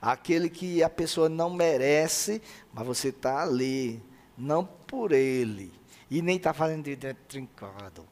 Aquele 0.02 0.50
que 0.50 0.84
a 0.84 0.90
pessoa 0.90 1.30
não 1.30 1.50
merece, 1.50 2.42
mas 2.74 2.86
você 2.86 3.10
está 3.10 3.42
ali, 3.42 4.04
não 4.38 4.66
por 4.66 5.14
ele, 5.14 5.72
e 6.10 6.22
nem 6.22 6.36
está 6.36 6.54
fazendo 6.54 6.84
de 6.84 6.96
dentro 6.98 7.24
trincado. 7.30 8.06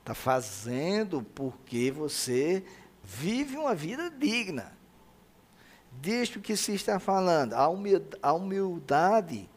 Está 0.00 0.14
fazendo 0.14 1.22
porque 1.34 1.90
você 1.90 2.64
vive 3.04 3.56
uma 3.56 3.74
vida 3.74 4.10
digna. 4.10 4.72
Disto 6.00 6.40
que 6.40 6.56
se 6.56 6.74
está 6.74 6.98
falando, 6.98 7.52
a 7.52 8.32
humildade 8.32 9.48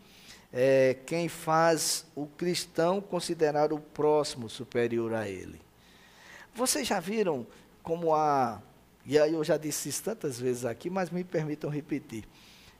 é 0.54 0.98
quem 1.06 1.28
faz 1.28 2.06
o 2.16 2.28
cristão 2.28 3.02
considerar 3.02 3.74
o 3.74 3.80
próximo 3.80 4.50
superior 4.50 5.14
a 5.14 5.28
ele. 5.28 5.60
Vocês 6.54 6.88
já 6.88 7.00
viram 7.00 7.46
como 7.82 8.14
há, 8.14 8.62
e 9.06 9.18
aí 9.18 9.34
eu 9.34 9.44
já 9.44 9.58
disse 9.58 9.90
isso 9.90 10.04
tantas 10.04 10.40
vezes 10.40 10.66
aqui, 10.66 10.90
mas 10.90 11.10
me 11.10 11.24
permitam 11.24 11.70
repetir, 11.70 12.24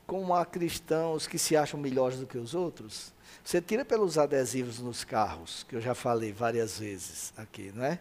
como 0.06 0.34
há 0.34 0.46
cristãos 0.46 1.26
que 1.26 1.38
se 1.38 1.56
acham 1.56 1.78
melhores 1.78 2.18
do 2.18 2.26
que 2.26 2.38
os 2.38 2.54
outros? 2.54 3.12
Você 3.44 3.60
tira 3.60 3.84
pelos 3.84 4.18
adesivos 4.18 4.78
nos 4.78 5.04
carros, 5.04 5.64
que 5.68 5.76
eu 5.76 5.80
já 5.80 5.94
falei 5.94 6.32
várias 6.32 6.78
vezes 6.78 7.32
aqui, 7.36 7.72
não 7.74 7.84
é? 7.84 7.98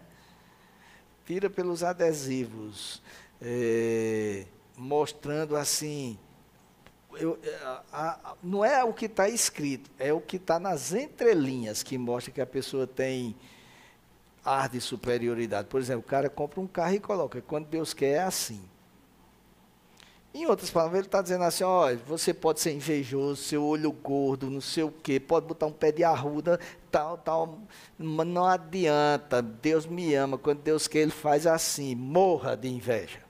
Tira 1.28 1.50
pelos 1.50 1.84
adesivos, 1.84 3.02
é, 3.42 4.46
mostrando 4.78 5.58
assim. 5.58 6.18
Eu, 7.20 7.38
a, 7.92 8.32
a, 8.32 8.36
não 8.42 8.64
é 8.64 8.82
o 8.84 8.94
que 8.94 9.08
está 9.08 9.28
escrito, 9.28 9.92
é 10.00 10.14
o 10.14 10.22
que 10.22 10.38
está 10.38 10.58
nas 10.58 10.94
entrelinhas 10.94 11.84
que 11.84 11.98
mostra 11.98 12.32
que 12.32 12.40
a 12.40 12.46
pessoa 12.46 12.88
tem 12.88 13.36
ar 14.46 14.70
de 14.70 14.80
superioridade. 14.80 15.68
Por 15.68 15.82
exemplo, 15.82 16.06
o 16.06 16.10
cara 16.10 16.30
compra 16.30 16.62
um 16.62 16.68
carro 16.68 16.94
e 16.94 17.00
coloca, 17.00 17.42
quando 17.42 17.68
Deus 17.68 17.94
quer 17.94 18.12
é 18.12 18.20
assim. 18.20 18.62
Em 20.34 20.46
outras 20.46 20.70
palavras, 20.70 21.00
ele 21.00 21.08
está 21.08 21.22
dizendo 21.22 21.44
assim: 21.44 21.64
olha, 21.64 21.98
você 22.06 22.34
pode 22.34 22.60
ser 22.60 22.72
invejoso, 22.72 23.42
seu 23.42 23.64
olho 23.64 23.92
gordo, 23.92 24.50
não 24.50 24.62
sei 24.62 24.84
o 24.84 24.92
quê, 24.92 25.20
pode 25.20 25.48
botar 25.48 25.66
um 25.66 25.72
pé 25.72 25.92
de 25.92 26.04
arruda, 26.04 26.60
tal, 26.92 27.18
tal, 27.18 27.60
mas 27.98 28.28
não 28.28 28.46
adianta. 28.46 29.42
Deus 29.42 29.86
me 29.86 30.14
ama. 30.14 30.38
Quando 30.38 30.60
Deus 30.62 30.88
quer, 30.88 31.00
Ele 31.00 31.12
faz 31.12 31.48
assim: 31.48 31.96
morra 31.96 32.56
de 32.56 32.68
inveja. 32.68 33.24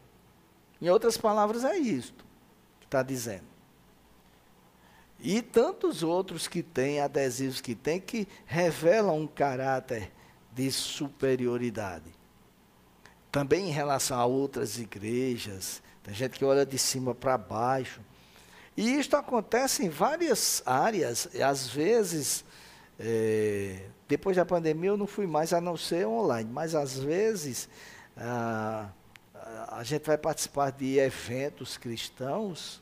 Em 0.81 0.89
outras 0.89 1.17
palavras, 1.17 1.63
é 1.63 1.77
isto 1.77 2.25
que 2.79 2.85
está 2.85 3.01
dizendo. 3.01 3.45
E 5.19 5.41
tantos 5.41 6.03
outros 6.03 6.47
que 6.47 6.61
têm, 6.61 6.99
adesivos 6.99 7.59
que 7.61 7.73
têm, 7.73 7.99
que 7.99 8.27
revelam 8.45 9.17
um 9.21 9.27
caráter 9.27 10.11
de 10.53 10.71
superioridade. 10.71 12.11
também 13.31 13.67
em 13.69 13.71
relação 13.71 14.19
a 14.19 14.25
outras 14.25 14.79
igrejas. 14.79 15.81
Tem 16.07 16.15
gente 16.15 16.39
que 16.39 16.45
olha 16.45 16.65
de 16.65 16.77
cima 16.77 17.13
para 17.13 17.37
baixo. 17.37 17.99
E 18.77 18.97
isto 18.97 19.17
acontece 19.17 19.85
em 19.85 19.89
várias 19.89 20.63
áreas. 20.65 21.27
Às 21.35 21.67
vezes, 21.67 22.45
é, 22.97 23.81
depois 24.07 24.37
da 24.37 24.45
pandemia, 24.45 24.91
eu 24.91 24.95
não 24.95 25.05
fui 25.05 25.27
mais 25.27 25.51
a 25.51 25.59
não 25.59 25.75
ser 25.75 26.07
online. 26.07 26.49
Mas 26.49 26.75
às 26.75 26.97
vezes, 26.97 27.67
a, 28.15 28.87
a 29.67 29.83
gente 29.83 30.07
vai 30.07 30.17
participar 30.17 30.71
de 30.71 30.97
eventos 30.97 31.75
cristãos. 31.75 32.81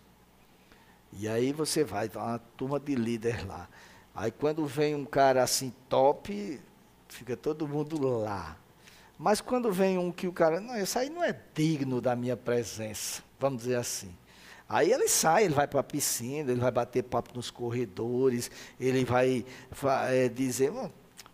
E 1.11 1.27
aí 1.27 1.51
você 1.51 1.83
vai, 1.83 2.07
tá 2.07 2.23
uma 2.23 2.39
turma 2.55 2.79
de 2.79 2.93
líder 2.93 3.43
lá. 3.47 3.67
Aí 4.13 4.29
quando 4.29 4.67
vem 4.67 4.93
um 4.93 5.03
cara 5.03 5.41
assim 5.41 5.73
top, 5.89 6.61
fica 7.07 7.35
todo 7.35 7.67
mundo 7.67 8.07
lá. 8.07 8.55
Mas 9.17 9.39
quando 9.39 9.71
vem 9.71 9.97
um 9.97 10.11
que 10.11 10.27
o 10.27 10.33
cara, 10.33 10.59
não, 10.59 10.77
isso 10.77 10.99
aí 10.99 11.09
não 11.09 11.23
é 11.23 11.37
digno 11.53 12.01
da 12.01 12.15
minha 12.15 12.35
presença, 12.35 13.23
vamos 13.39 13.63
dizer 13.63 13.75
assim. 13.75 14.13
Aí 14.67 14.91
ele 14.91 15.07
sai, 15.07 15.45
ele 15.45 15.53
vai 15.53 15.67
para 15.67 15.79
a 15.79 15.83
piscina, 15.83 16.51
ele 16.51 16.59
vai 16.59 16.71
bater 16.71 17.03
papo 17.03 17.31
nos 17.35 17.51
corredores, 17.51 18.49
ele 18.79 19.05
vai 19.05 19.45
é, 20.09 20.27
dizer, 20.27 20.73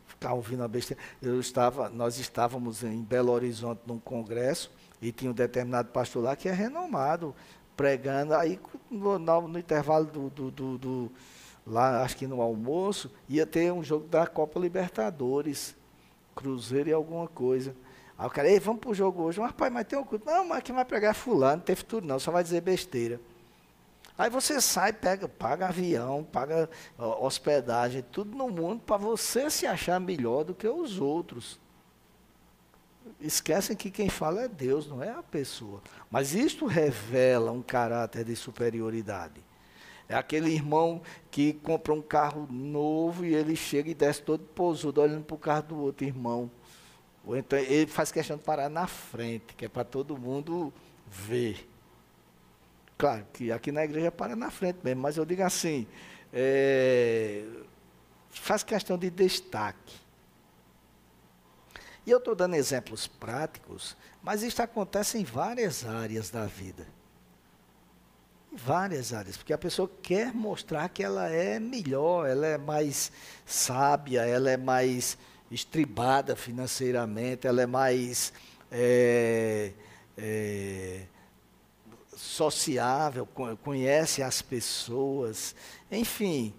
ficar 0.06 0.34
ouvindo 0.34 0.64
a 0.64 0.68
besteira. 0.68 1.02
Eu 1.22 1.40
estava, 1.40 1.90
nós 1.90 2.20
estávamos 2.20 2.84
em 2.84 3.02
Belo 3.02 3.32
Horizonte 3.32 3.82
num 3.88 4.00
congresso 4.00 4.70
e 5.02 5.12
tinha 5.12 5.32
um 5.32 5.34
determinado 5.34 5.90
pastor 5.90 6.24
lá 6.24 6.36
que 6.36 6.50
é 6.50 6.52
renomado, 6.52 7.34
pregando. 7.76 8.34
Aí 8.36 8.60
no, 8.90 9.18
no, 9.18 9.58
intervalo 9.58 10.06
do, 10.06 10.30
do, 10.30 10.52
do, 10.52 10.78
do, 10.78 11.12
lá, 11.66 12.04
acho 12.04 12.18
que 12.18 12.28
no 12.28 12.42
almoço, 12.42 13.10
ia 13.30 13.46
ter 13.46 13.72
um 13.72 13.84
jogo 13.84 14.08
da 14.08 14.28
Copa 14.28 14.60
Libertadores. 14.60 15.74
Cruzeiro 16.36 16.90
e 16.90 16.94
alguma 16.94 17.28
coisa. 17.28 17.76
Aí 18.18 18.28
o 18.28 18.30
cara, 18.30 18.50
ei, 18.50 18.60
vamos 18.60 18.82
pro 18.82 18.94
jogo 18.94 19.24
hoje. 19.24 19.40
Mas, 19.40 19.52
pai, 19.52 19.70
mas 19.70 19.88
tem 19.88 19.98
um 19.98 20.04
culto. 20.04 20.26
Não, 20.26 20.48
mas 20.48 20.64
quem 20.64 20.76
vai 20.76 20.86
pregar 20.86 21.12
é 21.12 21.14
fulano, 21.14 21.58
não 21.58 21.64
tem 21.64 21.76
futuro 21.76 22.06
não, 22.06 22.20
só 22.20 22.32
vai 22.32 22.44
dizer 22.44 22.62
besteira. 22.62 23.20
Aí 24.18 24.30
você 24.30 24.62
sai, 24.62 24.94
pega, 24.94 25.28
paga 25.28 25.68
avião, 25.70 26.24
paga 26.24 26.70
hospedagem, 26.98 28.04
tudo 28.12 28.38
no 28.38 28.50
mundo 28.50 28.82
para 28.86 28.98
você 28.98 29.50
se 29.50 29.66
achar 29.66 30.00
melhor 30.00 30.44
do 30.44 30.54
que 30.54 30.68
os 30.68 31.00
outros. 31.00 31.60
Esquecem 33.20 33.76
que 33.76 33.90
quem 33.90 34.10
fala 34.10 34.44
é 34.44 34.48
Deus, 34.48 34.88
não 34.88 35.02
é 35.02 35.10
a 35.10 35.24
pessoa. 35.24 35.82
Mas 36.10 36.36
isto 36.36 36.68
revela 36.68 37.52
um 37.52 37.64
caráter 37.64 38.24
de 38.24 38.36
superioridade. 38.36 39.44
É 40.12 40.16
aquele 40.16 40.52
irmão 40.52 41.02
que 41.32 41.54
compra 41.54 41.94
um 41.94 42.02
carro 42.02 42.46
novo 42.52 43.24
e 43.24 43.34
ele 43.34 43.56
chega 43.56 43.90
e 43.90 43.94
desce 43.94 44.22
todo 44.22 44.44
pousudo 44.44 45.00
olhando 45.00 45.24
para 45.24 45.36
o 45.36 45.40
carro 45.40 45.64
do 45.64 45.80
outro 45.80 46.06
irmão. 46.06 46.52
Ou 47.26 47.38
então 47.38 47.58
ele 47.58 47.90
faz 47.90 48.12
questão 48.12 48.36
de 48.36 48.44
parar 48.44 48.68
na 48.68 48.88
frente, 48.88 49.56
que 49.56 49.64
é 49.64 49.70
para 49.70 49.86
todo 49.86 50.18
mundo 50.18 50.74
ver. 51.08 51.66
Claro 52.98 53.26
que 53.32 53.54
aqui 53.54 53.72
na 53.72 53.86
igreja 53.86 54.12
para 54.12 54.36
na 54.36 54.52
frente 54.52 54.80
mesmo, 54.84 55.02
mas 55.02 55.16
eu 55.16 55.24
digo 55.24 55.44
assim, 55.44 55.88
é, 56.34 57.46
faz 58.32 58.64
questão 58.64 58.98
de 58.98 59.10
destaque. 59.10 59.96
E 62.06 62.12
eu 62.12 62.18
estou 62.18 62.36
dando 62.36 62.56
exemplos 62.56 63.08
práticos, 63.08 63.96
mas 64.22 64.44
isso 64.44 64.62
acontece 64.62 65.18
em 65.18 65.24
várias 65.24 65.86
áreas 65.86 66.30
da 66.30 66.46
vida 66.48 66.86
várias 68.52 69.14
áreas, 69.14 69.38
porque 69.38 69.54
a 69.54 69.58
pessoa 69.58 69.90
quer 70.02 70.34
mostrar 70.34 70.90
que 70.90 71.02
ela 71.02 71.30
é 71.30 71.60
melhor, 71.60 72.28
ela 72.28 72.46
é 72.46 72.58
mais 72.58 73.12
sábia, 73.46 74.26
ela 74.26 74.52
é 74.52 74.58
mais 74.58 75.18
estribada 75.50 76.36
financeiramente, 76.36 77.48
ela 77.48 77.62
é 77.62 77.66
mais 77.66 78.34
é, 78.70 79.72
é, 80.18 81.02
sociável, 82.16 83.26
conhece 83.64 84.22
as 84.22 84.42
pessoas, 84.42 85.56
enfim. 85.90 86.54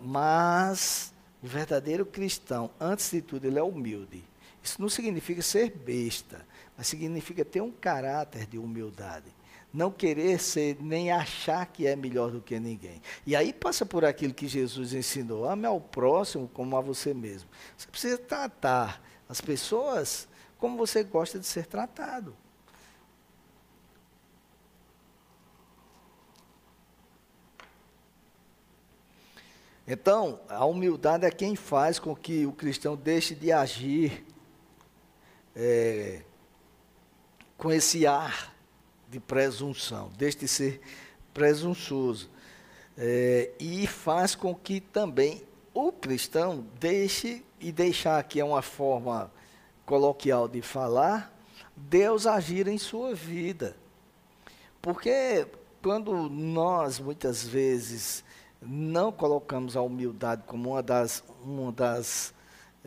mas 0.00 1.12
o 1.42 1.46
verdadeiro 1.48 2.06
cristão, 2.06 2.70
antes 2.78 3.10
de 3.10 3.20
tudo, 3.22 3.46
ele 3.46 3.58
é 3.58 3.62
humilde. 3.62 4.22
Isso 4.62 4.80
não 4.80 4.88
significa 4.88 5.42
ser 5.42 5.70
besta, 5.70 6.46
mas 6.76 6.86
significa 6.86 7.44
ter 7.44 7.60
um 7.60 7.70
caráter 7.70 8.46
de 8.46 8.58
humildade 8.58 9.35
não 9.76 9.90
querer 9.90 10.40
ser, 10.40 10.78
nem 10.80 11.12
achar 11.12 11.66
que 11.66 11.86
é 11.86 11.94
melhor 11.94 12.30
do 12.30 12.40
que 12.40 12.58
ninguém. 12.58 13.02
E 13.26 13.36
aí 13.36 13.52
passa 13.52 13.84
por 13.84 14.06
aquilo 14.06 14.32
que 14.32 14.48
Jesus 14.48 14.94
ensinou: 14.94 15.46
ame 15.46 15.66
ao 15.66 15.78
próximo 15.78 16.48
como 16.48 16.74
a 16.78 16.80
você 16.80 17.12
mesmo. 17.12 17.48
Você 17.76 17.86
precisa 17.86 18.16
tratar 18.16 19.02
as 19.28 19.38
pessoas 19.38 20.26
como 20.58 20.78
você 20.78 21.04
gosta 21.04 21.38
de 21.38 21.44
ser 21.44 21.66
tratado. 21.66 22.34
Então, 29.86 30.40
a 30.48 30.64
humildade 30.64 31.26
é 31.26 31.30
quem 31.30 31.54
faz 31.54 31.98
com 31.98 32.16
que 32.16 32.46
o 32.46 32.52
cristão 32.52 32.96
deixe 32.96 33.34
de 33.34 33.52
agir 33.52 34.24
é, 35.54 36.22
com 37.58 37.70
esse 37.70 38.06
ar 38.06 38.55
de 39.08 39.20
presunção, 39.20 40.10
deixe 40.16 40.38
de 40.38 40.48
ser 40.48 40.80
presunçoso. 41.32 42.30
É, 42.98 43.50
e 43.60 43.86
faz 43.86 44.34
com 44.34 44.54
que 44.54 44.80
também 44.80 45.42
o 45.74 45.92
cristão 45.92 46.66
deixe, 46.80 47.44
e 47.60 47.70
deixar 47.70 48.18
aqui 48.18 48.40
é 48.40 48.44
uma 48.44 48.62
forma 48.62 49.30
coloquial 49.84 50.48
de 50.48 50.62
falar, 50.62 51.32
Deus 51.76 52.26
agir 52.26 52.66
em 52.66 52.78
sua 52.78 53.14
vida. 53.14 53.76
Porque 54.80 55.46
quando 55.82 56.28
nós, 56.30 56.98
muitas 56.98 57.46
vezes, 57.46 58.24
não 58.60 59.12
colocamos 59.12 59.76
a 59.76 59.82
humildade 59.82 60.42
como 60.46 60.70
uma 60.70 60.82
das, 60.82 61.22
uma 61.44 61.70
das 61.70 62.32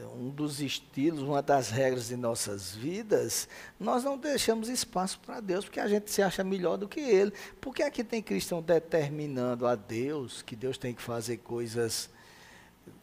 um 0.07 0.29
dos 0.29 0.61
estilos, 0.61 1.21
uma 1.21 1.41
das 1.41 1.69
regras 1.69 2.07
de 2.07 2.15
nossas 2.15 2.75
vidas, 2.75 3.47
nós 3.79 4.03
não 4.03 4.17
deixamos 4.17 4.69
espaço 4.69 5.19
para 5.19 5.39
Deus, 5.39 5.65
porque 5.65 5.79
a 5.79 5.87
gente 5.87 6.11
se 6.11 6.21
acha 6.21 6.43
melhor 6.43 6.77
do 6.77 6.87
que 6.87 6.99
Ele. 6.99 7.33
Por 7.59 7.73
que 7.73 7.83
aqui 7.83 8.03
tem 8.03 8.21
cristão 8.21 8.61
determinando 8.61 9.67
a 9.67 9.75
Deus 9.75 10.41
que 10.41 10.55
Deus 10.55 10.77
tem 10.77 10.93
que 10.93 11.01
fazer 11.01 11.37
coisas 11.37 12.09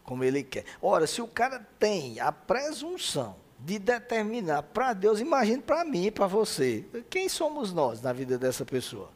como 0.03 0.25
Ele 0.25 0.43
quer? 0.43 0.65
Ora, 0.81 1.07
se 1.07 1.21
o 1.21 1.29
cara 1.29 1.67
tem 1.79 2.21
a 2.21 2.31
presunção 2.33 3.37
de 3.59 3.79
determinar 3.79 4.63
para 4.63 4.93
Deus, 4.93 5.21
imagine 5.21 5.63
para 5.63 5.85
mim 5.85 6.11
para 6.11 6.27
você, 6.27 6.85
quem 7.09 7.29
somos 7.29 7.73
nós 7.73 8.01
na 8.03 8.13
vida 8.13 8.39
dessa 8.39 8.65
pessoa? 8.65 9.11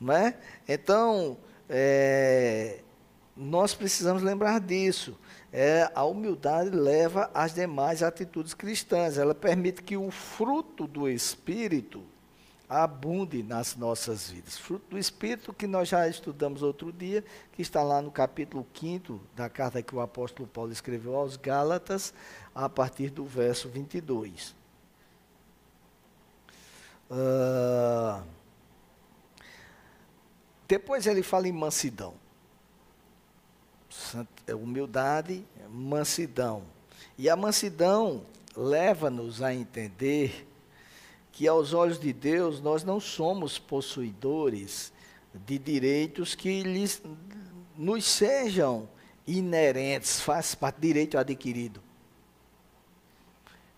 Não 0.00 0.14
é? 0.14 0.36
Então, 0.68 1.38
é, 1.68 2.80
nós 3.36 3.74
precisamos 3.74 4.22
lembrar 4.22 4.60
disso 4.60 5.16
é, 5.52 5.90
a 5.94 6.04
humildade 6.04 6.70
leva 6.70 7.30
às 7.34 7.52
demais 7.52 8.02
atitudes 8.02 8.54
cristãs. 8.54 9.18
Ela 9.18 9.34
permite 9.34 9.82
que 9.82 9.96
o 9.96 10.10
fruto 10.10 10.86
do 10.86 11.06
Espírito 11.08 12.02
abunde 12.66 13.42
nas 13.42 13.76
nossas 13.76 14.30
vidas. 14.30 14.56
Fruto 14.56 14.92
do 14.92 14.98
Espírito 14.98 15.52
que 15.52 15.66
nós 15.66 15.90
já 15.90 16.08
estudamos 16.08 16.62
outro 16.62 16.90
dia, 16.90 17.22
que 17.52 17.60
está 17.60 17.82
lá 17.82 18.00
no 18.00 18.10
capítulo 18.10 18.66
5 18.72 19.20
da 19.36 19.50
carta 19.50 19.82
que 19.82 19.94
o 19.94 20.00
apóstolo 20.00 20.48
Paulo 20.48 20.72
escreveu 20.72 21.14
aos 21.14 21.36
Gálatas, 21.36 22.14
a 22.54 22.68
partir 22.70 23.10
do 23.10 23.26
verso 23.26 23.68
22. 23.68 24.54
Uh, 27.10 28.24
depois 30.66 31.06
ele 31.06 31.22
fala 31.22 31.46
em 31.46 31.52
mansidão. 31.52 32.14
É 34.18 34.26
humildade, 34.48 35.44
mansidão. 35.70 36.62
E 37.16 37.28
a 37.28 37.36
mansidão 37.36 38.24
leva-nos 38.56 39.42
a 39.42 39.54
entender 39.54 40.46
que, 41.30 41.48
aos 41.48 41.72
olhos 41.72 41.98
de 41.98 42.12
Deus, 42.12 42.60
nós 42.60 42.84
não 42.84 43.00
somos 43.00 43.58
possuidores 43.58 44.92
de 45.46 45.58
direitos 45.58 46.34
que 46.34 46.62
lhes, 46.62 47.02
nos 47.76 48.04
sejam 48.04 48.88
inerentes, 49.26 50.20
faz 50.20 50.54
parte 50.54 50.76
do 50.76 50.82
direito 50.82 51.16
adquirido. 51.16 51.80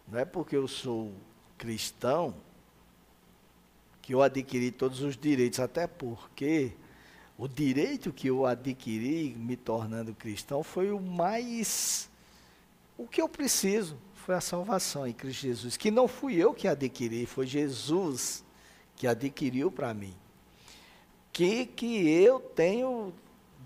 Não 0.08 0.18
é 0.18 0.24
porque 0.24 0.56
eu 0.56 0.66
sou 0.66 1.12
cristão 1.56 2.34
que 4.02 4.14
eu 4.14 4.20
adquiri 4.20 4.70
todos 4.70 5.00
os 5.00 5.16
direitos, 5.16 5.60
até 5.60 5.86
porque 5.86 6.72
o 7.36 7.48
direito 7.48 8.12
que 8.12 8.28
eu 8.28 8.46
adquiri 8.46 9.34
me 9.36 9.56
tornando 9.56 10.14
cristão 10.14 10.62
foi 10.62 10.90
o 10.90 11.00
mais. 11.00 12.08
O 12.96 13.06
que 13.06 13.20
eu 13.20 13.28
preciso 13.28 13.98
foi 14.14 14.34
a 14.36 14.40
salvação 14.40 15.06
em 15.06 15.12
Cristo 15.12 15.42
Jesus, 15.42 15.76
que 15.76 15.90
não 15.90 16.06
fui 16.06 16.36
eu 16.36 16.54
que 16.54 16.68
adquiri, 16.68 17.26
foi 17.26 17.46
Jesus 17.46 18.44
que 18.96 19.06
adquiriu 19.06 19.70
para 19.70 19.92
mim. 19.92 20.14
Que, 21.32 21.66
que 21.66 22.08
eu 22.08 22.38
tenho 22.38 23.12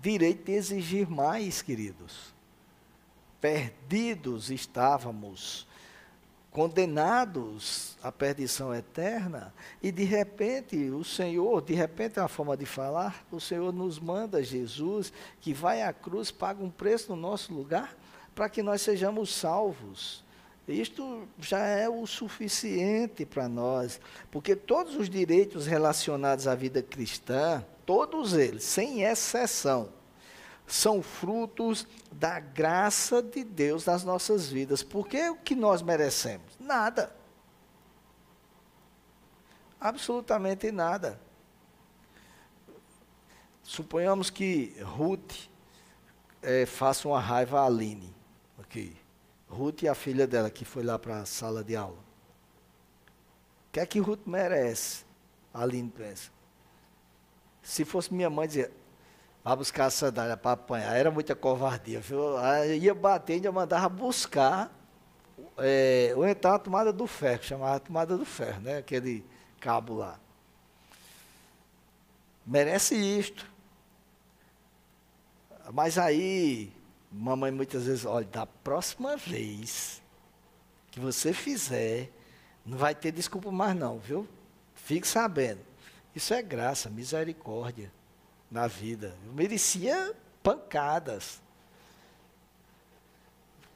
direito 0.01 0.45
de 0.45 0.53
exigir 0.53 1.07
mais, 1.07 1.61
queridos. 1.61 2.33
Perdidos 3.39 4.49
estávamos 4.49 5.67
condenados 6.51 7.97
à 8.01 8.11
perdição 8.11 8.73
eterna, 8.73 9.53
e 9.81 9.91
de 9.91 10.03
repente 10.03 10.75
o 10.89 11.03
Senhor, 11.03 11.61
de 11.61 11.73
repente 11.73 12.17
é 12.17 12.21
uma 12.21 12.27
forma 12.27 12.57
de 12.57 12.65
falar, 12.65 13.23
o 13.31 13.39
Senhor 13.39 13.71
nos 13.71 13.99
manda 13.99 14.43
Jesus, 14.43 15.13
que 15.39 15.53
vai 15.53 15.83
à 15.83 15.93
cruz, 15.93 16.31
paga 16.31 16.63
um 16.63 16.69
preço 16.69 17.15
no 17.15 17.21
nosso 17.21 17.53
lugar, 17.53 17.95
para 18.33 18.49
que 18.49 18.63
nós 18.63 18.81
sejamos 18.81 19.33
salvos. 19.33 20.23
Isto 20.67 21.27
já 21.39 21.65
é 21.65 21.89
o 21.89 22.05
suficiente 22.05 23.25
para 23.25 23.49
nós, 23.49 23.99
porque 24.29 24.55
todos 24.55 24.95
os 24.95 25.09
direitos 25.09 25.65
relacionados 25.65 26.47
à 26.47 26.53
vida 26.53 26.81
cristã, 26.81 27.65
todos 27.85 28.33
eles, 28.33 28.63
sem 28.63 29.01
exceção, 29.01 29.89
são 30.69 31.01
frutos 31.01 31.87
da 32.11 32.39
graça 32.39 33.21
de 33.21 33.43
Deus 33.43 33.85
nas 33.85 34.03
nossas 34.03 34.49
vidas. 34.49 34.83
Porque 34.83 35.29
o 35.29 35.35
que 35.35 35.55
nós 35.55 35.81
merecemos? 35.81 36.53
Nada. 36.59 37.15
Absolutamente 39.81 40.71
nada. 40.71 41.19
Suponhamos 43.63 44.29
que 44.29 44.75
Ruth 44.81 45.49
é, 46.41 46.65
faça 46.65 47.07
uma 47.07 47.19
raiva 47.19 47.61
a 47.61 47.65
Aline. 47.65 48.13
Okay. 48.59 48.95
Ruth 49.47 49.83
e 49.83 49.87
a 49.87 49.95
filha 49.95 50.27
dela, 50.27 50.49
que 50.49 50.65
foi 50.65 50.83
lá 50.83 50.99
para 50.99 51.21
a 51.21 51.25
sala 51.25 51.63
de 51.63 51.75
aula. 51.75 51.97
O 51.97 53.71
que 53.71 53.79
é 53.79 53.85
que 53.85 53.99
Ruth 53.99 54.21
merece? 54.25 55.03
A 55.53 55.63
Aline 55.63 55.89
pensa. 55.89 56.29
Se 57.61 57.83
fosse 57.85 58.13
minha 58.13 58.29
mãe, 58.29 58.47
dizia, 58.47 58.71
vá 59.43 59.55
buscar 59.55 59.85
a 59.85 59.89
sandália 59.89 60.37
para 60.37 60.51
apanhar. 60.51 60.95
Era 60.95 61.11
muita 61.11 61.35
covardia. 61.35 61.99
Viu? 61.99 62.37
Aí 62.37 62.79
ia 62.79 62.93
bater, 62.93 63.33
ainda 63.33 63.51
mandava 63.51 63.89
buscar, 63.89 64.71
é, 65.57 66.13
ou 66.15 66.27
então 66.27 66.53
a 66.53 66.59
tomada 66.59 66.91
do 66.91 67.07
ferro, 67.07 67.43
chamava 67.43 67.79
tomada 67.79 68.17
do 68.17 68.25
ferro, 68.25 68.61
né? 68.61 68.77
aquele 68.77 69.25
cabo 69.59 69.95
lá. 69.95 70.19
Merece 72.45 72.95
isto. 72.95 73.45
Mas 75.71 75.97
aí, 75.97 76.73
mamãe 77.11 77.51
muitas 77.51 77.85
vezes, 77.85 78.05
olha, 78.05 78.25
da 78.25 78.45
próxima 78.45 79.15
vez 79.15 80.01
que 80.89 80.99
você 80.99 81.31
fizer, 81.31 82.09
não 82.65 82.75
vai 82.75 82.95
ter 82.95 83.11
desculpa 83.11 83.51
mais 83.51 83.75
não, 83.75 83.99
viu? 83.99 84.27
Fique 84.73 85.07
sabendo. 85.07 85.59
Isso 86.15 86.33
é 86.33 86.41
graça, 86.41 86.89
misericórdia 86.89 87.91
na 88.51 88.67
vida. 88.67 89.15
Eu 89.25 89.33
merecia 89.33 90.13
pancadas. 90.41 91.41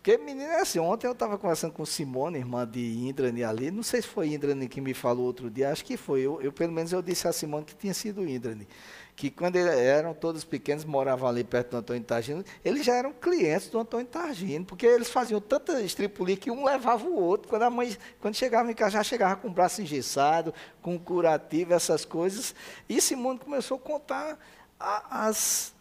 Porque, 0.04 0.18
menina, 0.18 0.56
é 0.56 0.60
assim, 0.60 0.80
ontem 0.80 1.08
eu 1.08 1.14
estava 1.14 1.38
conversando 1.38 1.72
com 1.72 1.86
Simone, 1.86 2.38
irmã 2.38 2.68
de 2.68 2.98
Indrani 3.08 3.42
ali, 3.42 3.72
não 3.72 3.82
sei 3.82 4.02
se 4.02 4.08
foi 4.10 4.34
Indrani 4.34 4.68
que 4.68 4.82
me 4.82 4.94
falou 4.94 5.26
outro 5.26 5.50
dia, 5.50 5.72
acho 5.72 5.86
que 5.86 5.96
foi, 5.96 6.20
eu, 6.20 6.42
eu 6.42 6.52
pelo 6.52 6.74
menos 6.74 6.92
eu 6.92 7.02
disse 7.02 7.26
a 7.26 7.32
Simone 7.32 7.64
que 7.64 7.74
tinha 7.74 7.94
sido 7.94 8.28
Indrani, 8.28 8.68
que 9.16 9.32
quando 9.32 9.56
eram 9.56 10.14
todos 10.14 10.44
pequenos, 10.44 10.84
moravam 10.84 11.30
ali 11.30 11.42
perto 11.46 11.70
do 11.70 11.78
Antônio 11.78 12.04
Targino, 12.04 12.44
eles 12.66 12.86
já 12.86 12.96
eram 12.96 13.14
clientes 13.14 13.70
do 13.70 13.80
Antônio 13.80 14.06
Targino, 14.06 14.66
porque 14.66 14.86
eles 14.86 15.10
faziam 15.10 15.40
tanta 15.40 15.80
estripulia 15.82 16.36
que 16.36 16.52
um 16.52 16.66
levava 16.66 17.08
o 17.08 17.16
outro, 17.16 17.48
quando 17.48 17.64
a 17.64 17.70
mãe, 17.70 17.96
quando 18.20 18.36
chegava 18.36 18.70
em 18.70 18.76
casa, 18.76 18.92
já 18.92 19.04
chegava 19.04 19.38
com 19.38 19.48
o 19.48 19.52
braço 19.52 19.82
engessado, 19.82 20.54
com 20.82 21.00
curativo, 21.00 21.74
essas 21.74 22.04
coisas, 22.04 22.54
e 22.90 23.00
Simone 23.00 23.40
começou 23.40 23.78
a 23.78 23.80
contar 23.80 24.38
as, 24.80 25.74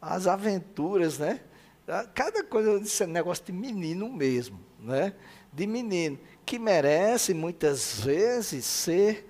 as 0.00 0.26
aventuras, 0.26 1.18
né? 1.18 1.40
Cada 2.14 2.44
coisa, 2.44 2.78
isso 2.82 3.02
é 3.02 3.06
negócio 3.06 3.44
de 3.44 3.52
menino 3.52 4.08
mesmo, 4.08 4.60
né? 4.78 5.14
De 5.52 5.66
menino, 5.66 6.18
que 6.44 6.58
merece 6.58 7.32
muitas 7.32 8.00
vezes 8.00 8.64
ser 8.64 9.26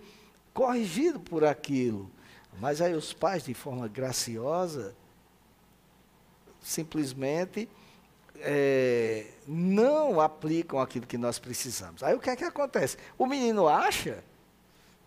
corrigido 0.52 1.20
por 1.20 1.44
aquilo. 1.44 2.10
Mas 2.60 2.80
aí 2.80 2.94
os 2.94 3.12
pais, 3.12 3.44
de 3.44 3.54
forma 3.54 3.86
graciosa, 3.86 4.96
simplesmente 6.60 7.68
é, 8.40 9.26
não 9.46 10.20
aplicam 10.20 10.80
aquilo 10.80 11.06
que 11.06 11.16
nós 11.16 11.38
precisamos. 11.38 12.02
Aí 12.02 12.14
o 12.14 12.20
que 12.20 12.30
é 12.30 12.36
que 12.36 12.44
acontece? 12.44 12.96
O 13.16 13.26
menino 13.26 13.68
acha 13.68 14.22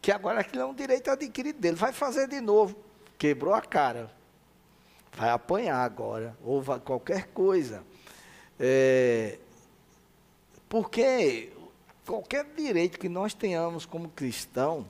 que 0.01 0.11
agora 0.11 0.41
aquilo 0.41 0.63
é 0.63 0.65
um 0.65 0.73
direito 0.73 1.09
adquirido 1.11 1.59
dele, 1.59 1.75
vai 1.75 1.91
fazer 1.91 2.27
de 2.27 2.41
novo. 2.41 2.75
Quebrou 3.21 3.53
a 3.53 3.61
cara 3.61 4.09
vai 5.13 5.29
apanhar 5.29 5.77
agora, 5.77 6.35
ou 6.43 6.59
vai, 6.59 6.79
qualquer 6.79 7.27
coisa. 7.27 7.83
É, 8.59 9.37
porque 10.67 11.53
qualquer 12.03 12.45
direito 12.55 12.97
que 12.97 13.07
nós 13.07 13.35
tenhamos 13.35 13.85
como 13.85 14.09
cristão 14.09 14.87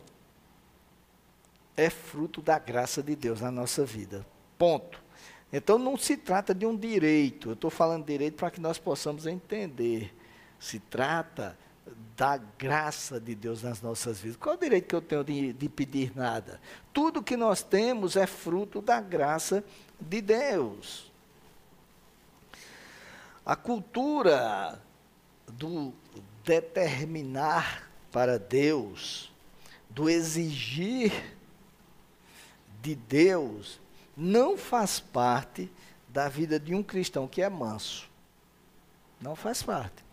é 1.76 1.90
fruto 1.90 2.42
da 2.42 2.58
graça 2.58 3.04
de 3.04 3.18
Deus 3.18 3.42
na 3.42 3.52
nossa 3.52 3.84
vida. 3.84 4.26
Ponto. 4.58 5.04
Então 5.52 5.78
não 5.78 5.98
se 5.98 6.16
trata 6.16 6.56
de 6.56 6.66
um 6.66 6.78
direito, 6.78 7.50
eu 7.50 7.54
estou 7.54 7.70
falando 7.70 8.06
direito 8.06 8.36
para 8.36 8.50
que 8.50 8.62
nós 8.62 8.78
possamos 8.78 9.26
entender. 9.28 10.16
Se 10.58 10.80
trata 10.80 11.58
da 12.16 12.38
graça 12.38 13.20
de 13.20 13.34
Deus 13.34 13.64
nas 13.64 13.82
nossas 13.82 14.20
vidas. 14.20 14.38
Qual 14.38 14.54
é 14.54 14.58
o 14.58 14.62
direito 14.62 14.88
que 14.88 14.96
eu 14.96 15.02
tenho 15.02 15.24
de, 15.24 15.54
de 15.54 15.70
pedir 15.70 16.16
nada? 16.16 16.62
Tudo 16.94 17.24
que 17.24 17.36
nós 17.36 17.64
temos 17.64 18.16
é 18.16 18.28
fruto 18.28 18.82
da 18.82 19.00
graça 19.00 19.64
de 20.00 20.22
Deus. 20.22 21.12
A 23.46 23.56
cultura 23.56 24.82
do 25.48 25.94
determinar 26.44 27.90
para 28.12 28.38
Deus, 28.38 29.32
do 29.90 30.10
exigir 30.10 31.36
de 32.82 32.96
Deus, 32.96 33.80
não 34.16 34.58
faz 34.58 35.00
parte 35.00 35.72
da 36.08 36.28
vida 36.28 36.60
de 36.60 36.76
um 36.76 36.84
cristão 36.84 37.28
que 37.28 37.42
é 37.42 37.50
manso. 37.50 38.10
Não 39.20 39.36
faz 39.36 39.64
parte. 39.64 40.11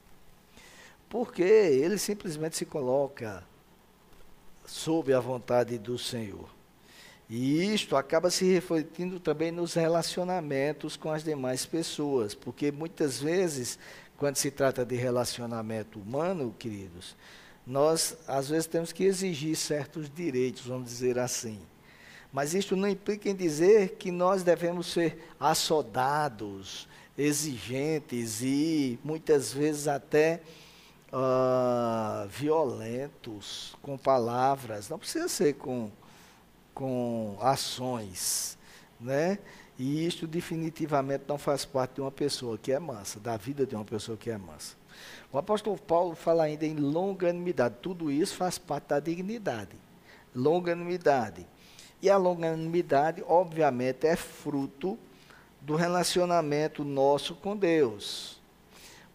Porque 1.09 1.43
ele 1.43 1.99
simplesmente 1.99 2.57
se 2.57 2.65
coloca 2.65 3.45
sob 4.67 5.13
a 5.13 5.21
vontade 5.21 5.79
do 5.79 5.99
Senhor. 5.99 6.49
E 7.29 7.75
isto 7.75 7.97
acaba 7.97 8.31
se 8.31 8.51
refletindo 8.51 9.21
também 9.21 9.51
nos 9.51 9.75
relacionamentos 9.75 10.97
com 10.97 11.11
as 11.11 11.23
demais 11.23 11.67
pessoas, 11.67 12.35
porque 12.35 12.73
muitas 12.73 13.21
vezes, 13.21 13.79
quando 14.17 14.37
se 14.37 14.51
trata 14.51 14.85
de 14.85 14.97
relacionamento 14.97 15.99
humano, 15.99 16.55
queridos, 16.59 17.15
nós 17.67 18.17
às 18.27 18.49
vezes 18.49 18.67
temos 18.67 18.93
que 18.93 19.05
exigir 19.05 19.57
certos 19.57 20.09
direitos, 20.09 20.67
vamos 20.67 20.89
dizer 20.89 21.19
assim. 21.19 21.61
Mas 22.33 22.55
isto 22.55 22.75
não 22.75 22.89
implica 22.89 23.29
em 23.29 23.35
dizer 23.35 23.97
que 23.97 24.11
nós 24.11 24.43
devemos 24.43 24.87
ser 24.87 25.19
assodados, 25.39 26.89
exigentes 27.17 28.41
e 28.43 28.99
muitas 29.05 29.53
vezes 29.53 29.87
até 29.87 30.41
uh, 31.13 32.29
violentos 32.29 33.77
com 33.83 33.97
palavras. 33.97 34.89
Não 34.89 34.99
precisa 34.99 35.29
ser 35.29 35.55
com 35.55 35.91
com 36.79 37.37
ações, 37.41 38.57
né? 39.01 39.41
E 39.77 40.07
isto 40.07 40.29
definitivamente 40.29 41.25
não 41.27 41.37
faz 41.37 41.65
parte 41.65 41.97
de 41.97 42.01
uma 42.01 42.11
pessoa 42.13 42.57
que 42.57 42.71
é 42.71 42.79
mansa, 42.79 43.19
da 43.19 43.37
vida 43.37 43.67
de 43.67 43.75
uma 43.75 43.85
pessoa 43.85 44.17
que 44.17 44.31
é 44.31 44.39
mansa. 44.39 44.77
O 45.33 45.39
apóstolo 45.39 45.77
Paulo 45.77 46.15
fala 46.15 46.45
ainda 46.45 46.65
em 46.65 46.77
longanimidade. 46.77 47.77
Tudo 47.83 48.13
isso 48.13 48.37
faz 48.37 48.59
parte 48.59 48.91
da 48.91 49.01
dignidade. 49.01 49.77
Longanimidade. 50.33 51.45
E 52.01 52.09
a 52.09 52.17
longanimidade, 52.17 53.25
obviamente, 53.27 54.07
é 54.07 54.15
fruto 54.15 54.97
do 55.61 55.75
relacionamento 55.75 56.85
nosso 56.85 57.35
com 57.35 57.57
Deus. 57.57 58.41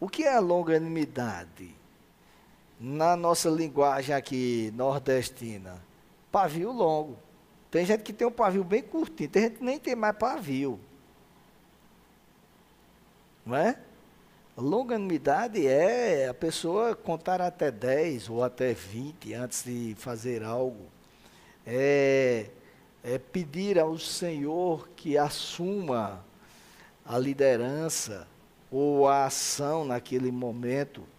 O 0.01 0.09
que 0.09 0.23
é 0.23 0.35
a 0.35 0.39
longanimidade? 0.41 1.73
Na 2.85 3.15
nossa 3.15 3.49
linguagem 3.49 4.13
aqui 4.13 4.69
nordestina, 4.75 5.81
pavio 6.29 6.69
longo. 6.69 7.17
Tem 7.71 7.85
gente 7.85 8.03
que 8.03 8.11
tem 8.11 8.27
um 8.27 8.31
pavio 8.31 8.61
bem 8.61 8.81
curtinho, 8.83 9.29
tem 9.29 9.43
gente 9.43 9.59
que 9.59 9.63
nem 9.63 9.79
tem 9.79 9.95
mais 9.95 10.17
pavio. 10.17 10.77
Não 13.45 13.55
é? 13.55 13.79
Longanimidade 14.57 15.65
é 15.65 16.27
a 16.27 16.33
pessoa 16.33 16.93
contar 16.93 17.39
até 17.39 17.71
10 17.71 18.29
ou 18.29 18.43
até 18.43 18.73
20 18.73 19.33
antes 19.33 19.63
de 19.63 19.95
fazer 19.97 20.43
algo. 20.43 20.85
É, 21.65 22.47
é 23.01 23.17
pedir 23.17 23.79
ao 23.79 23.97
Senhor 23.97 24.89
que 24.89 25.17
assuma 25.17 26.21
a 27.05 27.17
liderança 27.17 28.27
ou 28.69 29.07
a 29.07 29.23
ação 29.23 29.85
naquele 29.85 30.33
momento. 30.33 31.12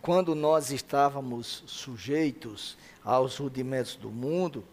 Quando 0.00 0.34
nós 0.34 0.70
estávamos 0.70 1.62
sujeitos 1.66 2.76
aos 3.04 3.36
rudimentos 3.36 3.96
do 3.96 4.10
mundo, 4.10 4.64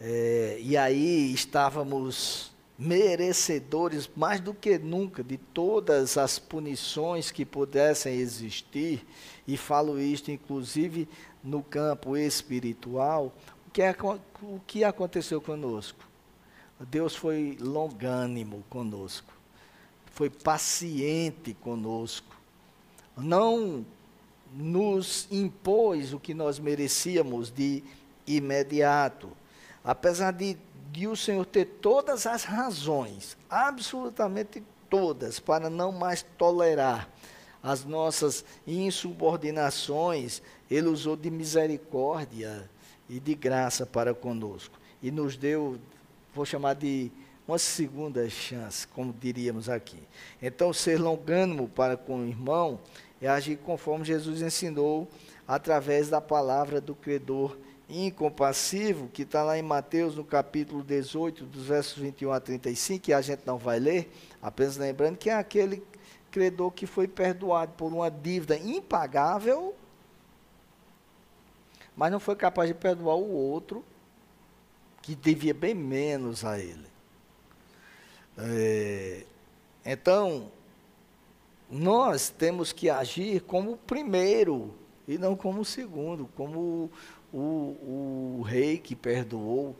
é, 0.00 0.58
e 0.60 0.76
aí 0.76 1.32
estávamos 1.32 2.52
merecedores 2.78 4.10
mais 4.16 4.40
do 4.40 4.52
que 4.52 4.78
nunca 4.78 5.22
de 5.22 5.36
todas 5.36 6.18
as 6.18 6.38
punições 6.38 7.30
que 7.30 7.44
pudessem 7.44 8.14
existir, 8.14 9.06
e 9.46 9.56
falo 9.56 9.98
isto 10.00 10.30
inclusive 10.30 11.08
no 11.42 11.62
campo 11.62 12.16
espiritual, 12.16 13.32
o 13.66 13.70
que, 13.70 13.80
é, 13.82 13.96
o 14.42 14.60
que 14.66 14.84
aconteceu 14.84 15.40
conosco? 15.40 16.06
Deus 16.80 17.14
foi 17.14 17.56
longânimo 17.60 18.64
conosco, 18.68 19.32
foi 20.06 20.28
paciente 20.28 21.54
conosco, 21.54 22.33
não 23.16 23.84
nos 24.52 25.26
impôs 25.30 26.12
o 26.12 26.20
que 26.20 26.32
nós 26.34 26.58
merecíamos 26.58 27.50
de 27.50 27.82
imediato. 28.26 29.30
Apesar 29.82 30.32
de, 30.32 30.56
de 30.92 31.06
o 31.06 31.16
Senhor 31.16 31.44
ter 31.44 31.64
todas 31.64 32.26
as 32.26 32.44
razões, 32.44 33.36
absolutamente 33.50 34.62
todas, 34.88 35.40
para 35.40 35.68
não 35.68 35.90
mais 35.90 36.24
tolerar 36.38 37.08
as 37.62 37.84
nossas 37.84 38.44
insubordinações, 38.66 40.42
Ele 40.70 40.88
usou 40.88 41.16
de 41.16 41.30
misericórdia 41.30 42.70
e 43.08 43.18
de 43.18 43.34
graça 43.34 43.84
para 43.84 44.14
conosco. 44.14 44.78
E 45.02 45.10
nos 45.10 45.36
deu, 45.36 45.78
vou 46.34 46.44
chamar 46.44 46.74
de 46.74 47.10
uma 47.46 47.58
segunda 47.58 48.28
chance, 48.28 48.86
como 48.88 49.12
diríamos 49.12 49.68
aqui. 49.68 50.02
Então, 50.40 50.72
ser 50.72 50.98
longânimo 50.98 51.68
para 51.68 51.96
com 51.96 52.20
o 52.20 52.26
irmão 52.26 52.80
é 53.20 53.28
agir 53.28 53.56
conforme 53.58 54.04
Jesus 54.04 54.40
ensinou 54.40 55.08
através 55.46 56.08
da 56.08 56.20
palavra 56.20 56.80
do 56.80 56.94
credor 56.94 57.56
incompassivo, 57.88 59.08
que 59.08 59.22
está 59.22 59.42
lá 59.42 59.58
em 59.58 59.62
Mateus, 59.62 60.16
no 60.16 60.24
capítulo 60.24 60.82
18, 60.82 61.44
dos 61.44 61.66
versos 61.66 61.98
21 61.98 62.32
a 62.32 62.40
35, 62.40 63.04
que 63.04 63.12
a 63.12 63.20
gente 63.20 63.42
não 63.44 63.58
vai 63.58 63.78
ler, 63.78 64.10
apenas 64.40 64.76
lembrando 64.78 65.18
que 65.18 65.28
é 65.28 65.34
aquele 65.34 65.82
credor 66.30 66.70
que 66.70 66.86
foi 66.86 67.06
perdoado 67.06 67.72
por 67.76 67.92
uma 67.92 68.10
dívida 68.10 68.56
impagável, 68.56 69.74
mas 71.94 72.10
não 72.10 72.18
foi 72.18 72.34
capaz 72.34 72.68
de 72.68 72.74
perdoar 72.74 73.16
o 73.16 73.30
outro, 73.30 73.84
que 75.02 75.14
devia 75.14 75.52
bem 75.52 75.74
menos 75.74 76.42
a 76.44 76.58
ele. 76.58 76.93
É, 78.36 79.24
então, 79.84 80.50
nós 81.70 82.30
temos 82.30 82.72
que 82.72 82.90
agir 82.90 83.40
como 83.42 83.72
o 83.72 83.76
primeiro 83.76 84.74
e 85.06 85.18
não 85.18 85.36
como 85.36 85.60
o 85.60 85.64
segundo, 85.64 86.28
como 86.34 86.90
o, 87.32 88.38
o 88.38 88.42
rei 88.42 88.78
que 88.78 88.96
perdoou, 88.96 89.76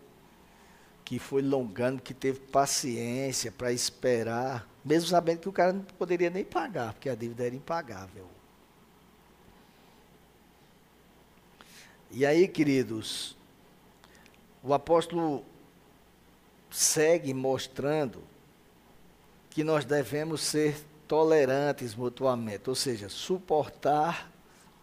que 1.04 1.18
foi 1.18 1.42
longando, 1.42 2.02
que 2.02 2.14
teve 2.14 2.40
paciência 2.40 3.52
para 3.52 3.72
esperar, 3.72 4.68
mesmo 4.84 5.08
sabendo 5.08 5.40
que 5.40 5.48
o 5.48 5.52
cara 5.52 5.72
não 5.72 5.82
poderia 5.82 6.30
nem 6.30 6.44
pagar, 6.44 6.94
porque 6.94 7.08
a 7.08 7.14
dívida 7.14 7.46
era 7.46 7.54
impagável. 7.54 8.26
E 12.10 12.24
aí, 12.24 12.46
queridos, 12.46 13.36
o 14.62 14.72
apóstolo 14.72 15.44
segue 16.70 17.34
mostrando 17.34 18.22
que 19.54 19.62
nós 19.62 19.84
devemos 19.84 20.40
ser 20.40 20.84
tolerantes 21.06 21.94
mutuamente, 21.94 22.68
ou 22.68 22.74
seja, 22.74 23.08
suportar 23.08 24.28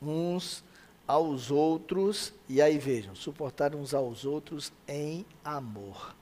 uns 0.02 0.64
aos 1.06 1.52
outros, 1.52 2.34
e 2.48 2.62
aí 2.62 2.78
vejam, 2.78 3.14
suportar 3.14 3.76
uns 3.76 3.94
aos 3.94 4.24
outros 4.24 4.72
em 4.88 5.26
amor. 5.44 6.16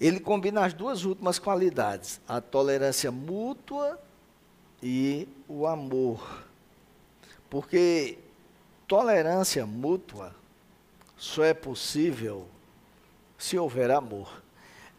Ele 0.00 0.18
combina 0.18 0.64
as 0.64 0.72
duas 0.72 1.04
últimas 1.04 1.38
qualidades, 1.38 2.18
a 2.26 2.40
tolerância 2.40 3.12
mútua 3.12 4.00
e 4.82 5.28
o 5.46 5.66
amor. 5.66 6.44
Porque 7.50 8.18
tolerância 8.88 9.66
mútua 9.66 10.34
só 11.14 11.44
é 11.44 11.52
possível 11.52 12.48
se 13.36 13.58
houver 13.58 13.90
amor. 13.90 14.41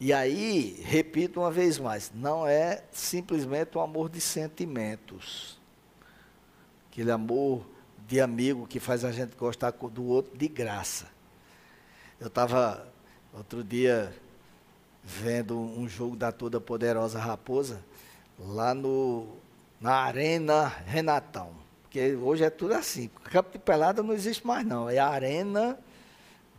E 0.04 0.12
aí, 0.12 0.84
repito 0.84 1.40
uma 1.40 1.50
vez 1.50 1.80
mais, 1.80 2.12
não 2.14 2.46
é 2.46 2.84
simplesmente 2.92 3.78
o 3.78 3.80
amor 3.80 4.10
de 4.10 4.20
sentimentos. 4.20 5.58
Aquele 6.92 7.10
amor 7.10 7.66
de 8.06 8.20
amigo 8.20 8.68
que 8.68 8.82
faz 8.82 9.06
a 9.06 9.14
gente 9.14 9.34
gostar 9.38 9.72
do 9.72 10.04
outro 10.04 10.38
de 10.38 10.50
graça. 10.50 11.08
Eu 12.20 12.28
estava 12.28 12.86
outro 13.34 13.64
dia 13.64 14.14
vendo 15.02 15.58
um 15.58 15.88
jogo 15.88 16.18
da 16.18 16.34
toda 16.34 16.60
poderosa 16.60 17.18
Raposa 17.18 17.82
lá 18.38 18.74
no 18.74 19.38
na 19.80 19.94
Arena 19.94 20.68
Renatão. 20.86 21.52
Porque 21.84 22.14
hoje 22.14 22.44
é 22.44 22.50
tudo 22.50 22.74
assim. 22.74 23.10
Campo 23.32 23.54
de 23.54 23.60
pelada 23.60 24.04
não 24.04 24.14
existe 24.14 24.46
mais 24.46 24.66
não, 24.66 24.90
é 24.90 25.00
a 25.00 25.08
arena 25.08 25.80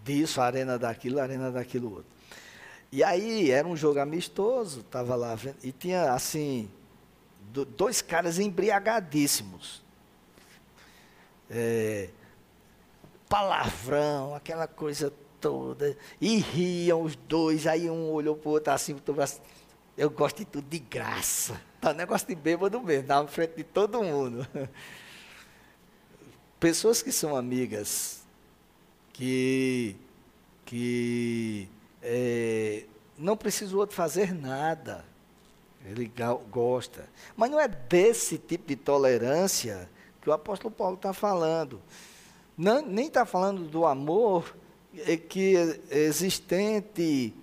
disso, 0.03 0.41
a 0.41 0.47
arena 0.47 0.79
daquilo, 0.79 1.21
a 1.21 1.25
arena 1.25 1.51
daquilo 1.53 1.97
outro. 1.97 2.14
E 2.95 3.03
aí 3.03 3.51
era 3.51 3.67
um 3.67 3.77
jogo 3.77 3.99
amistoso, 3.99 4.79
estava 4.79 5.17
lá 5.17 5.35
vendo, 5.35 5.57
e 5.65 5.73
tinha 5.73 6.13
assim 6.13 6.71
do, 7.53 7.65
dois 7.65 8.01
caras 8.01 8.39
embriagadíssimos. 8.39 9.83
É, 11.51 12.11
palavrão, 13.29 14.37
aquela 14.37 14.69
coisa 14.69 15.13
toda, 15.41 15.99
e 16.21 16.37
riam 16.37 17.03
os 17.03 17.17
dois, 17.17 17.67
aí 17.67 17.91
um 17.91 18.13
olhou 18.13 18.37
para 18.37 18.49
o 18.49 18.53
outro 18.53 18.73
assim, 18.73 18.97
eu 19.99 20.09
gosto 20.09 20.39
de 20.39 20.45
tudo 20.45 20.69
de 20.69 20.79
graça. 20.79 21.61
Tá 21.81 21.91
um 21.91 21.95
negócio 21.95 22.29
de 22.29 22.37
bêbado 22.37 22.81
mesmo, 22.81 23.09
na 23.09 23.27
frente 23.27 23.57
de 23.57 23.65
todo 23.65 24.05
mundo. 24.05 24.47
Pessoas 26.61 27.03
que 27.03 27.11
são 27.11 27.35
amigas, 27.35 28.23
que, 29.13 29.97
que 30.65 31.24
não 33.35 33.37
precisa 33.37 33.75
o 33.75 33.79
outro 33.81 33.97
fazer 33.97 34.33
nada. 34.33 35.05
Ele 35.85 36.11
gosta. 36.51 37.09
Mas 37.37 37.51
não 37.51 37.59
é 37.59 37.67
desse 37.67 38.39
tipo 38.39 38.69
de 38.69 38.77
tolerância 38.77 39.91
que 40.23 40.31
o 40.31 40.33
apóstolo 40.33 40.73
Paulo 40.73 40.95
está 40.95 41.13
falando. 41.13 41.83
Não, 42.57 42.81
nem 42.81 43.09
está 43.09 43.27
falando 43.27 43.69
do 43.69 43.85
amor 43.85 44.57
que 45.29 45.57
é 45.91 45.99
existente 45.99 47.35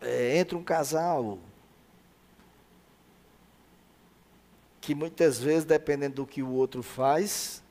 é, 0.00 0.36
entre 0.36 0.56
um 0.56 0.62
casal. 0.62 1.38
Que 4.80 4.92
muitas 4.92 5.38
vezes, 5.38 5.64
dependendo 5.64 6.16
do 6.16 6.26
que 6.26 6.42
o 6.42 6.50
outro 6.50 6.82
faz, 6.82 7.62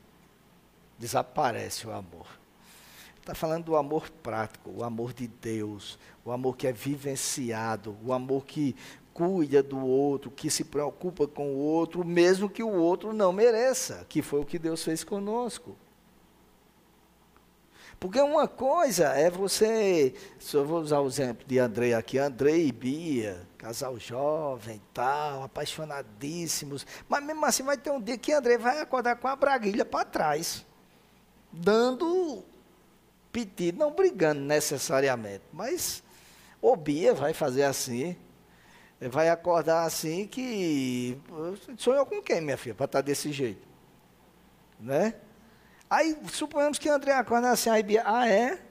desaparece 0.98 1.86
o 1.86 1.92
amor. 1.92 2.26
Está 3.22 3.36
falando 3.36 3.66
do 3.66 3.76
amor 3.76 4.10
prático, 4.10 4.68
o 4.68 4.82
amor 4.82 5.12
de 5.12 5.28
Deus, 5.28 5.96
o 6.24 6.32
amor 6.32 6.56
que 6.56 6.66
é 6.66 6.72
vivenciado, 6.72 7.96
o 8.04 8.12
amor 8.12 8.44
que 8.44 8.74
cuida 9.14 9.62
do 9.62 9.78
outro, 9.78 10.28
que 10.28 10.50
se 10.50 10.64
preocupa 10.64 11.28
com 11.28 11.52
o 11.52 11.56
outro, 11.56 12.04
mesmo 12.04 12.50
que 12.50 12.64
o 12.64 12.72
outro 12.72 13.12
não 13.12 13.32
mereça, 13.32 14.04
que 14.08 14.22
foi 14.22 14.40
o 14.40 14.44
que 14.44 14.58
Deus 14.58 14.82
fez 14.82 15.04
conosco. 15.04 15.76
Porque 18.00 18.20
uma 18.20 18.48
coisa 18.48 19.10
é 19.10 19.30
você, 19.30 20.12
eu 20.52 20.64
vou 20.64 20.80
usar 20.80 20.98
o 20.98 21.06
exemplo 21.06 21.46
de 21.46 21.60
André 21.60 21.94
aqui, 21.94 22.18
André 22.18 22.58
e 22.58 22.72
Bia, 22.72 23.46
casal 23.56 23.96
jovem, 24.00 24.82
tal, 24.92 25.44
apaixonadíssimos, 25.44 26.84
mas 27.08 27.22
mesmo 27.22 27.46
assim 27.46 27.62
vai 27.62 27.78
ter 27.78 27.92
um 27.92 28.00
dia 28.00 28.18
que 28.18 28.32
André 28.32 28.58
vai 28.58 28.80
acordar 28.80 29.14
com 29.14 29.28
a 29.28 29.36
braguilha 29.36 29.84
para 29.84 30.04
trás, 30.04 30.66
dando 31.52 32.44
pedido, 33.32 33.78
não 33.78 33.90
brigando 33.90 34.40
necessariamente, 34.42 35.42
mas 35.52 36.02
o 36.60 36.76
Bia 36.76 37.14
vai 37.14 37.32
fazer 37.32 37.62
assim, 37.62 38.16
vai 39.00 39.30
acordar 39.30 39.84
assim 39.84 40.26
que 40.26 41.18
sonhou 41.78 42.04
com 42.04 42.22
quem, 42.22 42.40
minha 42.40 42.56
filha, 42.56 42.74
para 42.74 42.84
estar 42.84 42.98
tá 42.98 43.02
desse 43.02 43.32
jeito, 43.32 43.66
né? 44.78 45.14
Aí 45.88 46.16
suponhamos 46.30 46.78
que 46.78 46.88
André 46.88 47.12
acorda 47.12 47.50
assim, 47.50 47.70
aí 47.70 47.82
Bia, 47.82 48.02
ah 48.06 48.28
é? 48.28 48.62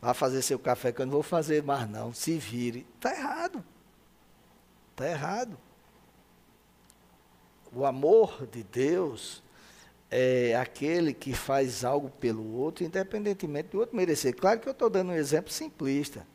Vai 0.00 0.14
fazer 0.14 0.40
seu 0.42 0.58
café 0.58 0.92
que 0.92 1.02
eu 1.02 1.06
não 1.06 1.12
vou 1.12 1.22
fazer 1.22 1.62
mais 1.62 1.88
não, 1.88 2.12
se 2.12 2.38
vire. 2.38 2.86
Está 2.96 3.12
errado. 3.14 3.62
Está 4.92 5.06
errado. 5.08 5.58
O 7.72 7.84
amor 7.84 8.46
de 8.46 8.62
Deus 8.62 9.42
é 10.10 10.56
aquele 10.56 11.14
que 11.14 11.32
faz 11.32 11.84
algo 11.84 12.10
pelo 12.10 12.56
outro, 12.56 12.84
independentemente 12.84 13.68
do 13.68 13.78
outro 13.78 13.96
merecer. 13.96 14.34
Claro 14.34 14.58
que 14.58 14.68
eu 14.68 14.72
estou 14.72 14.90
dando 14.90 15.12
um 15.12 15.14
exemplo 15.14 15.52
simplista. 15.52 16.26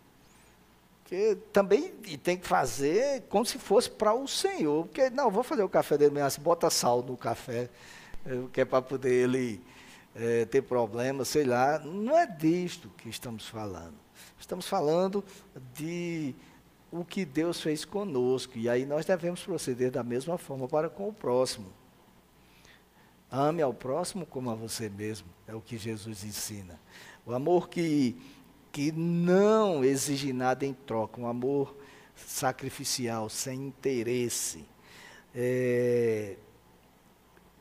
Que 1.03 1.37
também 1.51 1.91
tem 2.23 2.37
que 2.37 2.47
fazer 2.47 3.23
como 3.29 3.45
se 3.45 3.59
fosse 3.59 3.89
para 3.89 4.13
o 4.13 4.27
Senhor. 4.27 4.85
Porque, 4.85 5.09
não, 5.09 5.29
vou 5.29 5.43
fazer 5.43 5.61
o 5.61 5.69
café 5.69 5.97
dele 5.97 6.13
mesmo 6.13 6.27
assim, 6.27 6.41
bota 6.41 6.69
sal 6.69 7.03
no 7.03 7.17
café, 7.17 7.69
que 8.53 8.61
é 8.61 8.65
para 8.65 8.81
poder 8.81 9.11
ele 9.11 9.61
é, 10.15 10.45
ter 10.45 10.61
problemas, 10.61 11.27
sei 11.27 11.43
lá. 11.43 11.77
Não 11.79 12.17
é 12.17 12.25
disto 12.25 12.89
que 12.97 13.09
estamos 13.09 13.47
falando. 13.47 13.93
Estamos 14.39 14.67
falando 14.67 15.23
de 15.73 16.33
o 16.91 17.03
que 17.03 17.25
Deus 17.25 17.61
fez 17.61 17.83
conosco. 17.83 18.57
E 18.57 18.69
aí 18.69 18.85
nós 18.85 19.05
devemos 19.05 19.43
proceder 19.43 19.91
da 19.91 20.01
mesma 20.01 20.37
forma 20.37 20.67
para 20.67 20.89
com 20.89 21.09
o 21.09 21.13
próximo. 21.13 21.67
Ame 23.31 23.61
ao 23.61 23.73
próximo 23.73 24.25
como 24.25 24.49
a 24.49 24.55
você 24.55 24.89
mesmo, 24.89 25.27
é 25.47 25.53
o 25.53 25.61
que 25.61 25.77
Jesus 25.77 26.23
ensina. 26.23 26.79
O 27.25 27.33
amor 27.33 27.69
que, 27.69 28.15
que 28.71 28.91
não 28.91 29.83
exige 29.83 30.31
nada 30.31 30.65
em 30.65 30.73
troca, 30.73 31.19
um 31.19 31.27
amor 31.27 31.75
sacrificial, 32.15 33.29
sem 33.29 33.67
interesse. 33.67 34.65
É, 35.33 36.37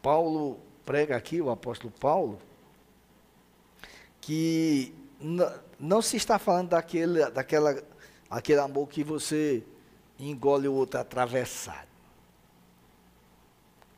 Paulo 0.01 0.61
prega 0.85 1.17
aqui, 1.17 1.41
o 1.41 1.51
apóstolo 1.51 1.93
Paulo, 1.99 2.39
que 4.21 4.95
não 5.79 6.03
se 6.03 6.17
está 6.17 6.39
falando 6.39 6.71
daquele, 6.71 7.29
daquela, 7.31 7.83
aquele 8.29 8.61
amor 8.61 8.89
que 8.89 9.03
você 9.03 9.65
engole 10.19 10.69
o 10.69 10.75
outro 10.75 11.01
atravessado. 11.01 11.94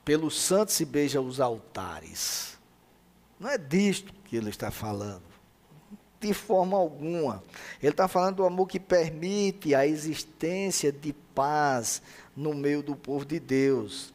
Pelo 0.06 0.30
santo 0.30 0.70
se 0.70 0.84
beija 0.84 1.20
os 1.20 1.40
altares. 1.40 2.56
Não 3.40 3.50
é 3.50 3.58
disto 3.58 4.14
que 4.24 4.36
ele 4.36 4.50
está 4.50 4.70
falando. 4.70 5.24
De 6.20 6.32
forma 6.32 6.76
alguma. 6.76 7.42
Ele 7.82 7.90
está 7.90 8.06
falando 8.06 8.36
do 8.36 8.46
amor 8.46 8.68
que 8.68 8.78
permite 8.78 9.74
a 9.74 9.84
existência 9.84 10.92
de 10.92 11.12
paz 11.12 12.00
no 12.36 12.54
meio 12.54 12.84
do 12.84 12.94
povo 12.94 13.24
de 13.24 13.40
Deus. 13.40 14.14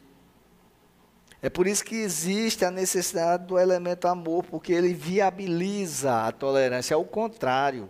É 1.42 1.50
por 1.50 1.66
isso 1.66 1.84
que 1.84 1.96
existe 1.96 2.64
a 2.64 2.70
necessidade 2.70 3.44
do 3.44 3.58
elemento 3.58 4.08
amor, 4.08 4.44
porque 4.44 4.72
ele 4.72 4.94
viabiliza 4.94 6.26
a 6.26 6.32
tolerância. 6.32 6.94
É 6.94 6.96
o 6.96 7.04
contrário. 7.04 7.86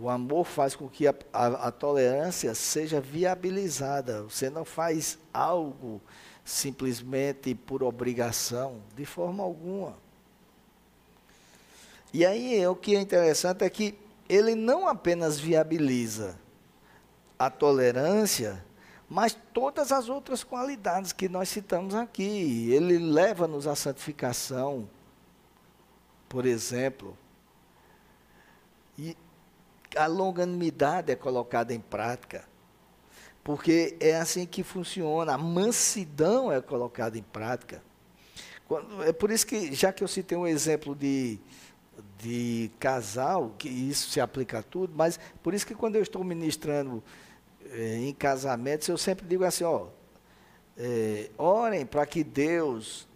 O 0.00 0.08
amor 0.08 0.44
faz 0.44 0.76
com 0.76 0.88
que 0.88 1.08
a, 1.08 1.14
a, 1.32 1.46
a, 1.68 1.72
tolerância 1.72 2.54
seja 2.54 3.00
viabilizada. 3.00 4.22
Você 4.22 4.48
não 4.48 4.64
faz 4.64 5.18
algo 5.34 6.00
simplesmente 6.44 7.52
por 7.52 7.82
obrigação, 7.82 8.80
de 8.94 9.04
forma 9.04 9.42
alguma. 9.42 9.96
E 12.14 12.24
aí 12.24 12.64
o 12.64 12.76
que 12.76 12.94
é 12.94 13.00
interessante 13.00 13.64
é 13.64 13.68
que 13.68 13.98
ele 14.28 14.54
não 14.54 14.86
apenas 14.86 15.36
viabiliza 15.38 16.38
a 17.36 17.50
tolerância, 17.50 18.64
mas 19.08 19.36
todas 19.52 19.90
as 19.90 20.08
outras 20.08 20.44
qualidades 20.44 21.12
que 21.12 21.28
nós 21.28 21.48
citamos 21.48 21.94
aqui. 21.94 22.70
Ele 22.70 22.98
leva-nos 22.98 23.66
à 23.66 23.74
santificação, 23.74 24.88
por 26.28 26.46
exemplo. 26.46 27.18
E 28.96 29.16
a 29.96 30.06
longanimidade 30.06 31.12
é 31.12 31.16
colocada 31.16 31.74
em 31.74 31.80
prática. 31.80 32.44
Porque 33.42 33.96
é 34.00 34.16
assim 34.16 34.44
que 34.46 34.62
funciona. 34.62 35.34
A 35.34 35.38
mansidão 35.38 36.52
é 36.52 36.60
colocada 36.60 37.16
em 37.16 37.22
prática. 37.22 37.82
Quando, 38.66 39.02
é 39.02 39.12
por 39.12 39.30
isso 39.30 39.46
que, 39.46 39.74
já 39.74 39.92
que 39.92 40.04
eu 40.04 40.08
citei 40.08 40.36
um 40.36 40.46
exemplo 40.46 40.94
de, 40.94 41.38
de 42.18 42.70
casal, 42.78 43.54
que 43.56 43.68
isso 43.68 44.10
se 44.10 44.20
aplica 44.20 44.58
a 44.58 44.62
tudo, 44.62 44.92
mas 44.94 45.18
por 45.42 45.54
isso 45.54 45.66
que 45.66 45.74
quando 45.74 45.96
eu 45.96 46.02
estou 46.02 46.22
ministrando 46.22 47.02
é, 47.70 47.96
em 47.96 48.12
casamentos, 48.12 48.86
eu 48.88 48.98
sempre 48.98 49.26
digo 49.26 49.44
assim, 49.44 49.64
ó, 49.64 49.86
é, 50.76 51.30
orem 51.38 51.86
para 51.86 52.04
que 52.04 52.22
Deus 52.22 53.08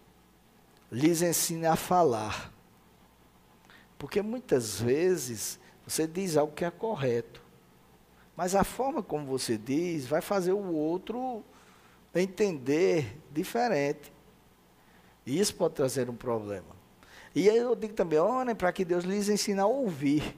lhes 0.91 1.21
ensine 1.21 1.65
a 1.65 1.75
falar. 1.75 2.51
Porque 3.97 4.21
muitas 4.21 4.81
vezes 4.81 5.59
você 5.93 6.07
diz 6.07 6.35
algo 6.35 6.53
que 6.53 6.65
é 6.65 6.71
correto, 6.71 7.41
mas 8.35 8.55
a 8.55 8.63
forma 8.63 9.03
como 9.03 9.25
você 9.25 9.57
diz 9.57 10.07
vai 10.07 10.21
fazer 10.21 10.51
o 10.51 10.73
outro 10.73 11.43
entender 12.15 13.17
diferente. 13.31 14.11
E 15.25 15.39
isso 15.39 15.55
pode 15.55 15.75
trazer 15.75 16.09
um 16.09 16.15
problema. 16.15 16.75
E 17.35 17.49
aí 17.49 17.57
eu 17.57 17.75
digo 17.75 17.93
também, 17.93 18.19
orem 18.19 18.55
para 18.55 18.71
que 18.71 18.83
Deus 18.83 19.03
lhes 19.03 19.29
ensine 19.29 19.59
a 19.59 19.67
ouvir. 19.67 20.35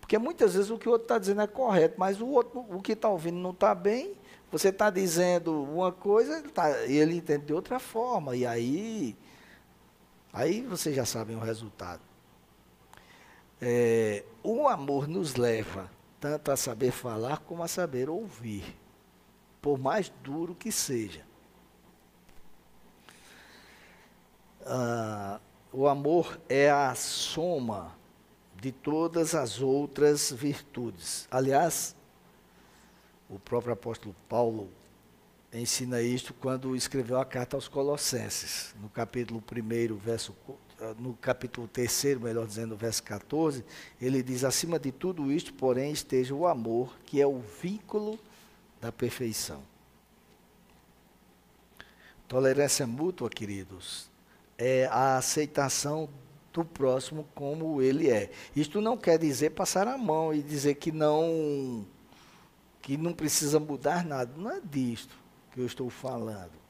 Porque 0.00 0.18
muitas 0.18 0.54
vezes 0.54 0.70
o 0.70 0.78
que 0.78 0.88
o 0.88 0.92
outro 0.92 1.04
está 1.04 1.18
dizendo 1.18 1.40
é 1.40 1.46
correto, 1.46 1.94
mas 1.98 2.20
o 2.20 2.26
outro, 2.26 2.64
o 2.68 2.82
que 2.82 2.92
está 2.92 3.08
ouvindo 3.08 3.38
não 3.38 3.50
está 3.50 3.74
bem. 3.74 4.14
Você 4.50 4.68
está 4.68 4.90
dizendo 4.90 5.62
uma 5.62 5.90
coisa, 5.90 6.38
ele, 6.38 6.48
tá, 6.48 6.82
ele 6.82 7.16
entende 7.16 7.46
de 7.46 7.54
outra 7.54 7.78
forma. 7.78 8.36
E 8.36 8.44
aí, 8.44 9.16
aí 10.32 10.62
vocês 10.62 10.94
já 10.94 11.04
sabem 11.04 11.36
o 11.36 11.40
resultado. 11.40 12.02
É, 13.60 14.24
o 14.42 14.68
amor 14.68 15.08
nos 15.08 15.34
leva 15.34 15.90
tanto 16.20 16.50
a 16.50 16.56
saber 16.56 16.90
falar 16.90 17.38
como 17.40 17.62
a 17.62 17.68
saber 17.68 18.08
ouvir, 18.10 18.76
por 19.62 19.78
mais 19.78 20.12
duro 20.22 20.54
que 20.54 20.70
seja. 20.70 21.24
Ah, 24.64 25.40
o 25.72 25.86
amor 25.86 26.40
é 26.48 26.70
a 26.70 26.94
soma 26.94 27.94
de 28.60 28.72
todas 28.72 29.34
as 29.34 29.60
outras 29.60 30.32
virtudes. 30.32 31.28
Aliás, 31.30 31.94
o 33.28 33.38
próprio 33.38 33.72
apóstolo 33.72 34.14
Paulo 34.28 34.68
ensina 35.52 36.02
isto 36.02 36.34
quando 36.34 36.74
escreveu 36.74 37.18
a 37.18 37.24
carta 37.24 37.56
aos 37.56 37.68
Colossenses, 37.68 38.74
no 38.80 38.88
capítulo 38.88 39.40
1, 39.40 39.96
verso 39.96 40.32
no 40.98 41.14
capítulo 41.14 41.68
3, 41.68 42.18
melhor 42.20 42.46
dizendo, 42.46 42.76
verso 42.76 43.02
14, 43.02 43.64
ele 44.00 44.22
diz: 44.22 44.44
acima 44.44 44.78
de 44.78 44.92
tudo 44.92 45.32
isto, 45.32 45.52
porém, 45.54 45.92
esteja 45.92 46.34
o 46.34 46.46
amor, 46.46 46.96
que 47.04 47.20
é 47.20 47.26
o 47.26 47.40
vínculo 47.62 48.18
da 48.80 48.92
perfeição. 48.92 49.62
Tolerância 52.28 52.86
mútua, 52.86 53.30
queridos, 53.30 54.10
é 54.58 54.86
a 54.86 55.16
aceitação 55.16 56.08
do 56.52 56.64
próximo 56.64 57.26
como 57.34 57.80
ele 57.80 58.10
é. 58.10 58.30
Isto 58.54 58.80
não 58.80 58.96
quer 58.96 59.18
dizer 59.18 59.50
passar 59.50 59.86
a 59.86 59.96
mão 59.96 60.34
e 60.34 60.42
dizer 60.42 60.74
que 60.76 60.90
não 60.90 61.86
que 62.80 62.96
não 62.96 63.12
precisa 63.12 63.58
mudar 63.58 64.04
nada. 64.04 64.32
Não 64.36 64.50
é 64.50 64.60
disto 64.60 65.14
que 65.52 65.60
eu 65.60 65.66
estou 65.66 65.90
falando. 65.90 66.65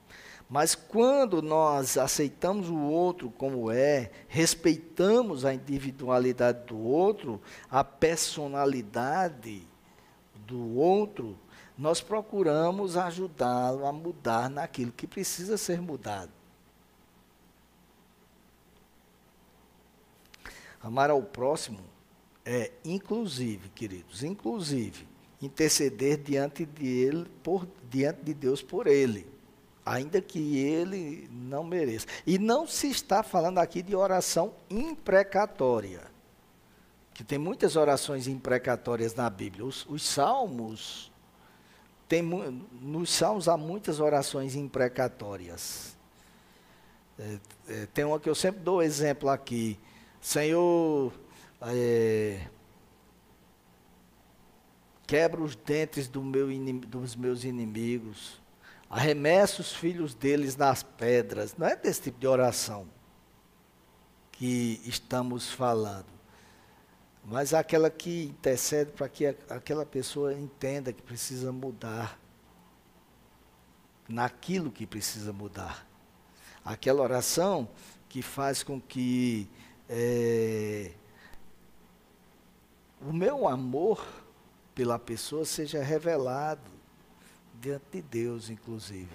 Mas 0.48 0.74
quando 0.74 1.42
nós 1.42 1.98
aceitamos 1.98 2.68
o 2.68 2.78
outro 2.78 3.30
como 3.30 3.70
é, 3.70 4.12
respeitamos 4.28 5.44
a 5.44 5.52
individualidade 5.52 6.66
do 6.66 6.78
outro, 6.78 7.40
a 7.68 7.82
personalidade 7.82 9.66
do 10.46 10.76
outro, 10.76 11.37
nós 11.76 12.00
procuramos 12.00 12.96
ajudá-lo 12.96 13.85
a 13.85 13.92
mudar 13.92 14.48
naquilo 14.48 14.92
que 14.92 15.06
precisa 15.06 15.59
ser 15.59 15.80
mudado. 15.80 16.30
Amar 20.80 21.11
ao 21.11 21.22
próximo 21.22 21.80
é, 22.44 22.70
inclusive, 22.85 23.68
queridos, 23.70 24.22
inclusive, 24.22 25.04
interceder 25.42 26.16
diante 26.18 26.64
de 26.64 26.87
ele, 26.87 27.26
por, 27.42 27.66
diante 27.90 28.22
de 28.22 28.32
Deus 28.32 28.62
por 28.62 28.87
ele, 28.87 29.26
ainda 29.87 30.20
que 30.20 30.59
ele 30.59 31.31
não 31.31 31.62
mereça. 31.62 32.09
E 32.27 32.38
não 32.38 32.66
se 32.66 32.90
está 32.90 33.22
falando 33.22 33.59
aqui 33.59 33.83
de 33.83 33.94
oração 33.94 34.53
imprecatória, 34.68 36.03
que 37.14 37.22
tem 37.22 37.38
muitas 37.38 37.77
orações 37.77 38.27
imprecatórias 38.27 39.14
na 39.14 39.31
Bíblia. 39.31 39.64
Os, 39.64 39.87
os 39.88 40.03
salmos, 40.03 41.12
tem, 42.09 42.20
nos 42.22 43.11
salmos 43.11 43.49
há 43.49 43.57
muitas 43.57 44.01
orações 44.01 44.57
imprecatórias. 44.57 45.96
É, 47.16 47.38
é, 47.68 47.87
tem 47.87 48.05
uma 48.05 48.18
que 48.18 48.29
eu 48.29 48.35
sempre 48.35 48.61
dou 48.61 48.83
exemplo 48.83 49.31
aqui. 49.31 49.79
Senhor, 50.20 51.12
é, 51.62 52.40
quebra 55.07 55.40
os 55.40 55.55
dentes 55.55 56.09
do 56.09 56.22
meu 56.22 56.49
dos 56.87 57.14
meus 57.14 57.44
inimigos, 57.44 58.41
arremessa 58.89 59.61
os 59.61 59.72
filhos 59.72 60.14
deles 60.14 60.57
nas 60.57 60.82
pedras. 60.82 61.57
Não 61.57 61.66
é 61.66 61.76
desse 61.76 62.03
tipo 62.03 62.18
de 62.18 62.26
oração 62.26 62.87
que 64.32 64.80
estamos 64.84 65.51
falando, 65.51 66.07
mas 67.24 67.55
aquela 67.55 67.91
que 67.91 68.24
intercede 68.24 68.93
para 68.93 69.09
que 69.09 69.26
aquela 69.26 69.84
pessoa 69.84 70.34
entenda 70.34 70.93
que 70.93 71.03
precisa 71.03 71.51
mudar 71.51 72.18
naquilo 74.09 74.70
que 74.70 74.87
precisa 74.87 75.32
mudar. 75.32 75.87
Aquela 76.64 77.03
oração 77.03 77.68
que 78.09 78.22
faz 78.22 78.62
com 78.62 78.80
que 78.80 79.49
é, 79.89 80.93
o 83.01 83.12
meu 83.12 83.49
amor 83.49 84.07
pela 84.74 84.99
pessoa 84.99 85.45
seja 85.45 85.82
revelado 85.82 86.76
diante 87.61 87.84
de 87.92 88.02
Deus, 88.02 88.50
inclusive. 88.50 89.09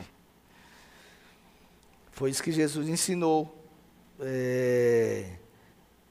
Foi 2.11 2.29
isso 2.29 2.43
que 2.43 2.51
Jesus 2.51 2.87
ensinou. 2.87 3.57
É, 4.19 5.37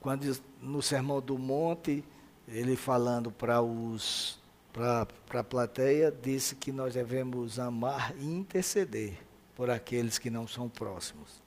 quando 0.01 0.26
no 0.61 0.83
Sermão 0.83 1.20
do 1.20 1.39
Monte, 1.39 2.05
ele 2.49 2.76
falando 2.76 3.31
para 3.31 3.62
os 3.62 4.41
para 4.72 5.41
a 5.41 5.45
plateia, 5.45 6.12
disse 6.12 6.55
que 6.55 6.70
nós 6.70 6.95
devemos 6.95 7.59
amar 7.59 8.14
e 8.16 8.24
interceder 8.24 9.18
por 9.57 9.68
aqueles 9.68 10.18
que 10.18 10.31
não 10.31 10.47
são 10.47 10.68
próximos. 10.68 11.43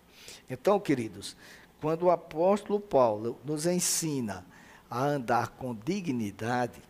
Então, 0.50 0.80
queridos, 0.80 1.36
quando 1.80 2.04
o 2.04 2.12
apóstolo 2.12 2.80
Paulo 2.80 3.40
nos 3.44 3.66
ensina 3.66 4.46
a 4.90 5.04
andar 5.04 5.50
com 5.50 5.74
dignidade, 5.74 6.82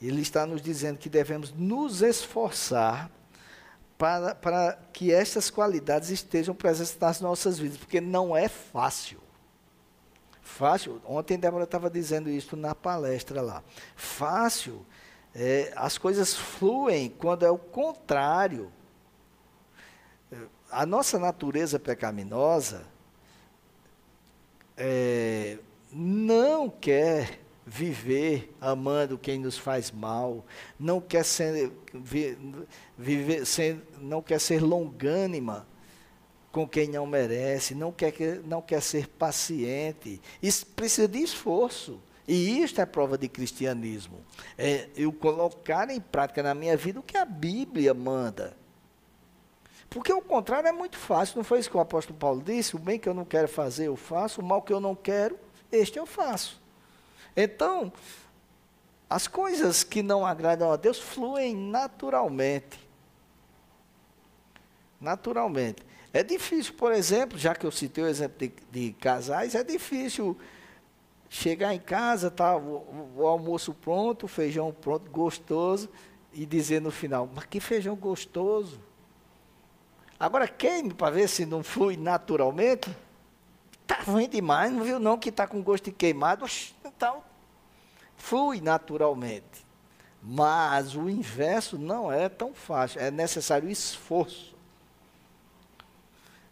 ele 0.00 0.22
está 0.22 0.46
nos 0.46 0.62
dizendo 0.62 0.98
que 0.98 1.08
devemos 1.08 1.52
nos 1.52 2.02
esforçar 2.02 3.10
para, 3.96 4.34
para 4.34 4.78
que 4.92 5.12
estas 5.12 5.50
qualidades 5.50 6.10
estejam 6.10 6.54
presentes 6.54 6.96
nas 6.98 7.20
nossas 7.20 7.58
vidas, 7.58 7.78
porque 7.78 8.00
não 8.00 8.36
é 8.36 8.48
fácil. 8.48 9.20
Fácil, 10.40 11.02
ontem 11.04 11.38
Débora 11.38 11.64
estava 11.64 11.90
dizendo 11.90 12.30
isso 12.30 12.56
na 12.56 12.74
palestra 12.74 13.42
lá. 13.42 13.62
Fácil, 13.96 14.86
é, 15.34 15.72
as 15.76 15.98
coisas 15.98 16.34
fluem 16.34 17.10
quando 17.10 17.44
é 17.44 17.50
o 17.50 17.58
contrário. 17.58 18.72
A 20.70 20.86
nossa 20.86 21.18
natureza 21.18 21.78
pecaminosa 21.78 22.86
é, 24.76 25.58
não 25.92 26.68
quer 26.70 27.40
viver 27.68 28.54
amando 28.60 29.18
quem 29.18 29.38
nos 29.38 29.58
faz 29.58 29.90
mal, 29.90 30.44
não 30.80 31.00
quer 31.00 31.24
ser, 31.24 31.70
viver, 32.96 33.44
ser, 33.44 33.78
não 34.00 34.22
quer 34.22 34.40
ser 34.40 34.62
longânima 34.62 35.66
com 36.50 36.66
quem 36.66 36.88
não 36.88 37.06
merece, 37.06 37.74
não 37.74 37.92
quer, 37.92 38.14
não 38.44 38.62
quer 38.62 38.80
ser 38.80 39.06
paciente. 39.06 40.20
Isso 40.42 40.64
precisa 40.66 41.06
de 41.06 41.18
esforço. 41.18 42.00
E 42.26 42.62
isto 42.62 42.80
é 42.80 42.86
prova 42.86 43.16
de 43.16 43.28
cristianismo. 43.28 44.18
É 44.56 44.88
eu 44.96 45.12
colocar 45.12 45.88
em 45.90 46.00
prática 46.00 46.42
na 46.42 46.54
minha 46.54 46.76
vida 46.76 47.00
o 47.00 47.02
que 47.02 47.16
a 47.16 47.24
Bíblia 47.24 47.92
manda. 47.92 48.56
Porque 49.90 50.12
o 50.12 50.20
contrário 50.20 50.68
é 50.68 50.72
muito 50.72 50.96
fácil. 50.96 51.36
Não 51.36 51.44
foi 51.44 51.60
isso 51.60 51.70
que 51.70 51.76
o 51.76 51.80
apóstolo 51.80 52.18
Paulo 52.18 52.42
disse? 52.42 52.76
O 52.76 52.78
bem 52.78 52.98
que 52.98 53.08
eu 53.08 53.14
não 53.14 53.24
quero 53.24 53.48
fazer, 53.48 53.88
eu 53.88 53.96
faço. 53.96 54.40
O 54.40 54.44
mal 54.44 54.60
que 54.60 54.72
eu 54.72 54.80
não 54.80 54.94
quero, 54.94 55.38
este 55.70 55.98
eu 55.98 56.06
faço. 56.06 56.60
Então, 57.40 57.92
as 59.08 59.28
coisas 59.28 59.84
que 59.84 60.02
não 60.02 60.26
agradam 60.26 60.72
a 60.72 60.76
Deus 60.76 60.98
fluem 60.98 61.54
naturalmente. 61.54 62.80
Naturalmente. 65.00 65.86
É 66.12 66.24
difícil, 66.24 66.74
por 66.74 66.90
exemplo, 66.90 67.38
já 67.38 67.54
que 67.54 67.64
eu 67.64 67.70
citei 67.70 68.02
o 68.02 68.08
exemplo 68.08 68.36
de, 68.38 68.52
de 68.72 68.92
casais, 68.94 69.54
é 69.54 69.62
difícil 69.62 70.36
chegar 71.28 71.72
em 71.72 71.78
casa, 71.78 72.28
tá 72.28 72.56
o, 72.56 73.14
o, 73.16 73.24
almoço 73.24 73.72
pronto, 73.72 74.24
o 74.24 74.28
feijão 74.28 74.72
pronto, 74.72 75.08
gostoso, 75.08 75.88
e 76.32 76.44
dizer 76.44 76.80
no 76.80 76.90
final, 76.90 77.30
mas 77.32 77.44
que 77.44 77.60
feijão 77.60 77.94
gostoso. 77.94 78.80
Agora 80.18 80.48
queime 80.48 80.92
para 80.92 81.12
ver 81.14 81.28
se 81.28 81.46
não 81.46 81.62
flui 81.62 81.96
naturalmente. 81.96 82.90
Está 83.82 84.02
ruim 84.02 84.28
demais, 84.28 84.72
não 84.72 84.82
viu 84.82 84.98
não 84.98 85.16
que 85.16 85.28
está 85.28 85.46
com 85.46 85.62
gosto 85.62 85.84
de 85.84 85.92
queimado? 85.92 86.44
Então, 86.84 87.27
flui 88.18 88.60
naturalmente. 88.60 89.66
Mas 90.22 90.94
o 90.94 91.08
inverso 91.08 91.78
não 91.78 92.12
é 92.12 92.28
tão 92.28 92.52
fácil, 92.52 93.00
é 93.00 93.10
necessário 93.10 93.70
esforço. 93.70 94.54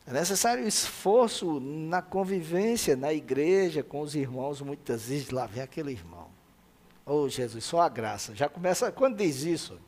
É 0.07 0.13
necessário 0.13 0.67
esforço 0.67 1.59
na 1.59 2.01
convivência, 2.01 2.95
na 2.95 3.13
igreja, 3.13 3.83
com 3.83 4.01
os 4.01 4.15
irmãos, 4.15 4.61
muitas 4.61 5.09
vezes 5.09 5.31
lá 5.31 5.47
vem 5.47 5.63
aquele 5.63 5.91
irmão. 5.91 6.29
Oh 7.05 7.29
Jesus, 7.29 7.65
só 7.65 7.81
a 7.81 7.89
graça. 7.89 8.35
Já 8.35 8.49
começa, 8.49 8.91
quando 8.93 9.17
diz 9.17 9.43
isso? 9.43 9.79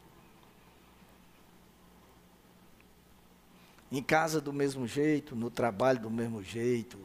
Em 3.90 4.02
casa 4.02 4.40
do 4.40 4.52
mesmo 4.52 4.86
jeito, 4.88 5.36
no 5.36 5.50
trabalho 5.50 6.00
do 6.00 6.10
mesmo 6.10 6.42
jeito, 6.42 6.98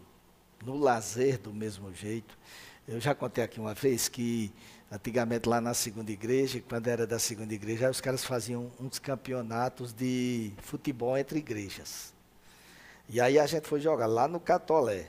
no 0.65 0.76
lazer 0.76 1.38
do 1.38 1.53
mesmo 1.53 1.93
jeito. 1.93 2.38
Eu 2.86 3.00
já 3.00 3.16
contei 3.16 3.42
aqui 3.42 3.62
uma 3.62 3.74
vez 3.74 4.10
que 4.10 4.52
antigamente 4.92 5.48
lá 5.48 5.62
na 5.62 5.74
segunda 5.74 6.12
igreja, 6.12 6.62
quando 6.68 6.90
era 6.90 7.08
da 7.08 7.18
segunda 7.18 7.54
igreja, 7.54 7.90
os 7.90 8.02
caras 8.02 8.26
faziam 8.26 8.70
uns 8.78 9.00
campeonatos 9.00 9.94
de 9.94 10.52
futebol 10.58 11.18
entre 11.18 11.40
igrejas. 11.40 12.14
E 13.08 13.22
aí 13.22 13.40
a 13.40 13.46
gente 13.46 13.70
foi 13.70 13.80
jogar 13.80 14.06
lá 14.06 14.28
no 14.28 14.38
Catolé. 14.38 15.08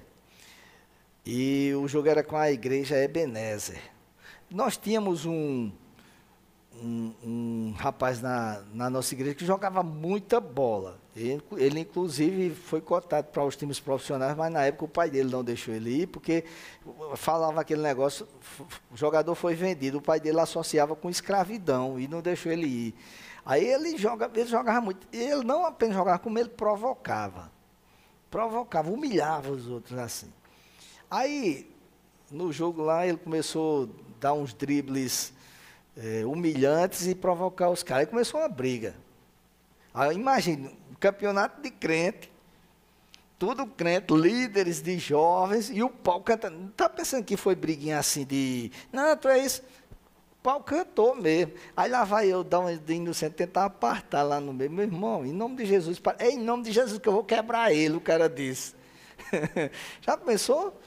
E 1.27 1.73
o 1.75 1.89
jogo 1.89 2.09
era 2.09 2.23
com 2.23 2.37
a 2.37 2.49
igreja 2.49 2.97
Ebenezer. 2.97 3.81
Nós 4.49 4.77
tínhamos 4.77 5.27
um, 5.27 5.73
um, 6.83 7.13
um 7.23 7.75
rapaz 7.77 8.21
na, 8.21 8.63
na, 8.73 8.91
nossa 8.91 9.15
igreja 9.15 9.35
que 9.35 9.45
jogava 9.45 9.83
muita 9.83 10.41
bola. 10.41 10.99
Ele, 11.15 11.43
ele 11.57 11.81
inclusive, 11.81 12.55
foi 12.55 12.81
cotado 12.81 13.29
para 13.29 13.45
os 13.45 13.57
times 13.57 13.79
profissionais, 13.79 14.37
mas 14.37 14.53
na 14.53 14.65
época 14.65 14.85
o 14.85 14.89
pai 14.89 15.11
dele 15.11 15.31
não 15.31 15.45
deixou 15.45 15.73
ele 15.73 16.03
ir, 16.03 16.07
porque 16.09 16.45
falava 17.17 17.61
aquele 17.61 17.83
negócio, 17.83 18.27
o 18.91 18.97
jogador 18.97 19.35
foi 19.35 19.55
vendido, 19.55 19.99
o 19.99 20.03
pai 20.03 20.19
dele 20.19 20.41
associava 20.41 20.97
com 20.97 21.09
escravidão 21.09 21.99
e 21.99 22.09
não 22.09 22.21
deixou 22.21 22.51
ele 22.51 22.67
ir. 22.67 22.95
Aí 23.47 23.65
ele, 23.65 23.97
joga, 23.99 24.31
ele 24.35 24.47
jogava 24.47 24.81
muito. 24.81 25.07
Ele 25.13 25.45
não 25.45 25.67
apenas 25.67 25.95
jogava, 25.95 26.19
como 26.19 26.39
ele 26.39 26.49
provocava. 26.49 27.53
Provocava, 28.31 28.91
humilhava 28.91 29.51
os 29.51 29.69
outros 29.69 29.99
assim. 29.99 30.33
Aí, 31.11 31.71
no 32.31 32.51
jogo 32.51 32.83
lá, 32.83 33.07
ele 33.07 33.19
começou 33.19 33.85
a 33.85 33.89
dar 34.19 34.33
uns 34.33 34.55
dribles 34.55 35.34
é, 35.97 36.25
humilhantes 36.25 37.07
e 37.07 37.15
provocar 37.15 37.71
os 37.71 37.83
caras. 37.83 38.07
Aí 38.07 38.11
começou 38.11 38.41
uma 38.41 38.49
briga. 38.49 38.95
Aí 39.93 40.17
imagina, 40.17 40.71
um 40.91 40.95
campeonato 40.95 41.63
de 41.63 41.71
crente, 41.71 42.31
tudo 43.39 43.67
crente, 43.67 44.13
líderes 44.13 44.83
de 44.83 44.99
jovens, 44.99 45.71
e 45.71 45.83
o 45.83 45.89
pau 45.89 46.21
cantando. 46.21 46.59
Não 46.59 46.69
está 46.69 46.89
pensando 46.89 47.25
que 47.25 47.37
foi 47.37 47.55
briguinha 47.55 47.99
assim 47.99 48.25
de. 48.25 48.73
Não, 48.93 49.17
tu 49.17 49.29
é 49.29 49.39
isso. 49.39 49.63
O 50.33 50.43
pau 50.43 50.61
cantou 50.63 51.15
mesmo. 51.15 51.53
Aí 51.77 51.91
lá 51.91 52.05
vai 52.05 52.27
eu 52.27 52.43
dar 52.43 52.61
um 52.61 52.77
de 52.77 52.95
inocente, 52.95 53.35
tentar 53.35 53.67
apartar 53.67 54.23
lá 54.23 54.41
no 54.41 54.53
meio. 54.53 54.71
Meu 54.71 54.85
irmão, 54.85 55.25
em 55.25 55.33
nome 55.33 55.57
de 55.57 55.67
Jesus, 55.67 56.01
é 56.19 56.31
em 56.31 56.39
nome 56.39 56.65
de 56.65 56.73
Jesus 56.73 56.99
que 56.99 57.09
eu 57.09 57.13
vou 57.13 57.25
quebrar 57.25 57.73
ele, 57.73 57.97
o 57.97 58.01
cara 58.01 58.29
disse. 58.29 58.75
Já 60.03 60.17
pensou? 60.17 60.79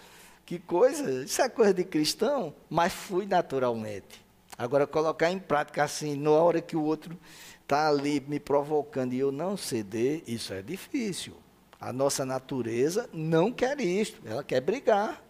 Que 0.45 0.59
coisa? 0.59 1.23
Isso 1.23 1.41
é 1.41 1.49
coisa 1.49 1.73
de 1.73 1.83
cristão, 1.83 2.53
mas 2.69 2.93
fui 2.93 3.25
naturalmente. 3.25 4.26
Agora, 4.57 4.87
colocar 4.87 5.31
em 5.31 5.37
prática 5.37 5.83
assim, 5.83 6.15
na 6.15 6.31
hora 6.31 6.59
que 6.59 6.75
o 6.75 6.81
outro 6.81 7.17
está 7.61 7.87
ali 7.87 8.19
me 8.19 8.39
provocando 8.39 9.13
e 9.13 9.19
eu 9.19 9.31
não 9.31 9.55
ceder, 9.55 10.23
isso 10.25 10.51
é 10.51 10.63
difícil. 10.63 11.35
A 11.79 11.93
nossa 11.93 12.25
natureza 12.25 13.07
não 13.13 13.51
quer 13.51 13.79
isto, 13.79 14.19
ela 14.25 14.43
quer 14.43 14.59
brigar. 14.61 15.23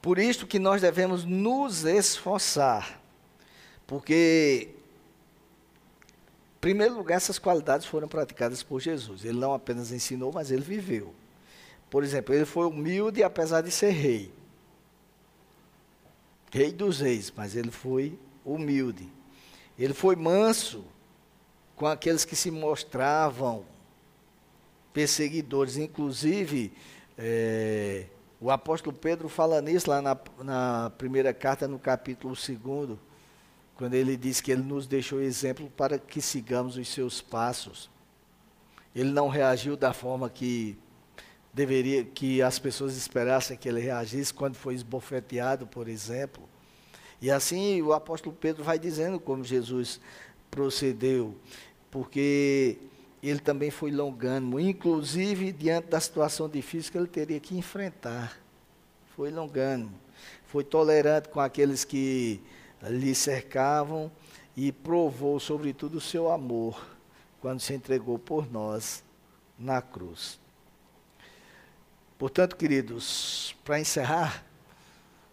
Por 0.00 0.18
isso 0.18 0.46
que 0.46 0.60
nós 0.60 0.82
devemos 0.82 1.24
nos 1.24 1.84
esforçar, 1.84 3.00
porque, 3.84 4.68
em 6.56 6.60
primeiro 6.60 6.94
lugar, 6.94 7.16
essas 7.16 7.38
qualidades 7.38 7.86
foram 7.86 8.06
praticadas 8.06 8.62
por 8.62 8.80
Jesus. 8.80 9.24
Ele 9.24 9.40
não 9.40 9.54
apenas 9.54 9.90
ensinou, 9.90 10.30
mas 10.32 10.52
ele 10.52 10.62
viveu. 10.62 11.12
Por 11.90 12.04
exemplo, 12.04 12.34
ele 12.34 12.44
foi 12.44 12.66
humilde 12.66 13.24
apesar 13.24 13.62
de 13.62 13.70
ser 13.70 13.90
rei 13.90 14.43
rei 16.54 16.70
dos 16.70 17.00
reis, 17.00 17.32
mas 17.36 17.56
ele 17.56 17.72
foi 17.72 18.16
humilde. 18.44 19.08
Ele 19.76 19.92
foi 19.92 20.14
manso 20.14 20.84
com 21.74 21.84
aqueles 21.84 22.24
que 22.24 22.36
se 22.36 22.48
mostravam 22.48 23.64
perseguidores. 24.92 25.76
Inclusive, 25.76 26.72
é, 27.18 28.06
o 28.40 28.52
apóstolo 28.52 28.96
Pedro 28.96 29.28
fala 29.28 29.60
nisso 29.60 29.90
lá 29.90 30.00
na, 30.00 30.16
na 30.44 30.90
primeira 30.96 31.34
carta, 31.34 31.66
no 31.66 31.76
capítulo 31.76 32.36
2, 32.36 32.98
quando 33.74 33.94
ele 33.94 34.16
diz 34.16 34.40
que 34.40 34.52
ele 34.52 34.62
nos 34.62 34.86
deixou 34.86 35.20
exemplo 35.20 35.68
para 35.76 35.98
que 35.98 36.20
sigamos 36.20 36.76
os 36.76 36.86
seus 36.86 37.20
passos. 37.20 37.90
Ele 38.94 39.10
não 39.10 39.26
reagiu 39.26 39.76
da 39.76 39.92
forma 39.92 40.30
que 40.30 40.78
deveria 41.54 42.04
que 42.04 42.42
as 42.42 42.58
pessoas 42.58 42.96
esperassem 42.96 43.56
que 43.56 43.68
ele 43.68 43.80
reagisse 43.80 44.34
quando 44.34 44.56
foi 44.56 44.74
esbofeteado, 44.74 45.66
por 45.66 45.88
exemplo. 45.88 46.42
E 47.22 47.30
assim 47.30 47.80
o 47.80 47.92
apóstolo 47.92 48.34
Pedro 48.38 48.64
vai 48.64 48.78
dizendo 48.78 49.20
como 49.20 49.44
Jesus 49.44 50.00
procedeu, 50.50 51.34
porque 51.90 52.76
ele 53.22 53.38
também 53.38 53.70
foi 53.70 53.92
longânimo, 53.92 54.58
inclusive 54.58 55.52
diante 55.52 55.88
da 55.88 56.00
situação 56.00 56.48
difícil 56.48 56.90
que 56.90 56.98
ele 56.98 57.06
teria 57.06 57.40
que 57.40 57.56
enfrentar. 57.56 58.36
Foi 59.14 59.30
longânimo, 59.30 59.94
foi 60.46 60.64
tolerante 60.64 61.28
com 61.28 61.40
aqueles 61.40 61.84
que 61.84 62.40
lhe 62.82 63.14
cercavam 63.14 64.10
e 64.56 64.72
provou, 64.72 65.38
sobretudo, 65.38 65.98
o 65.98 66.00
seu 66.00 66.30
amor 66.30 66.84
quando 67.40 67.60
se 67.60 67.74
entregou 67.74 68.18
por 68.18 68.50
nós 68.50 69.04
na 69.58 69.80
cruz. 69.80 70.43
Portanto, 72.24 72.56
queridos, 72.56 73.54
para 73.66 73.78
encerrar, 73.78 74.46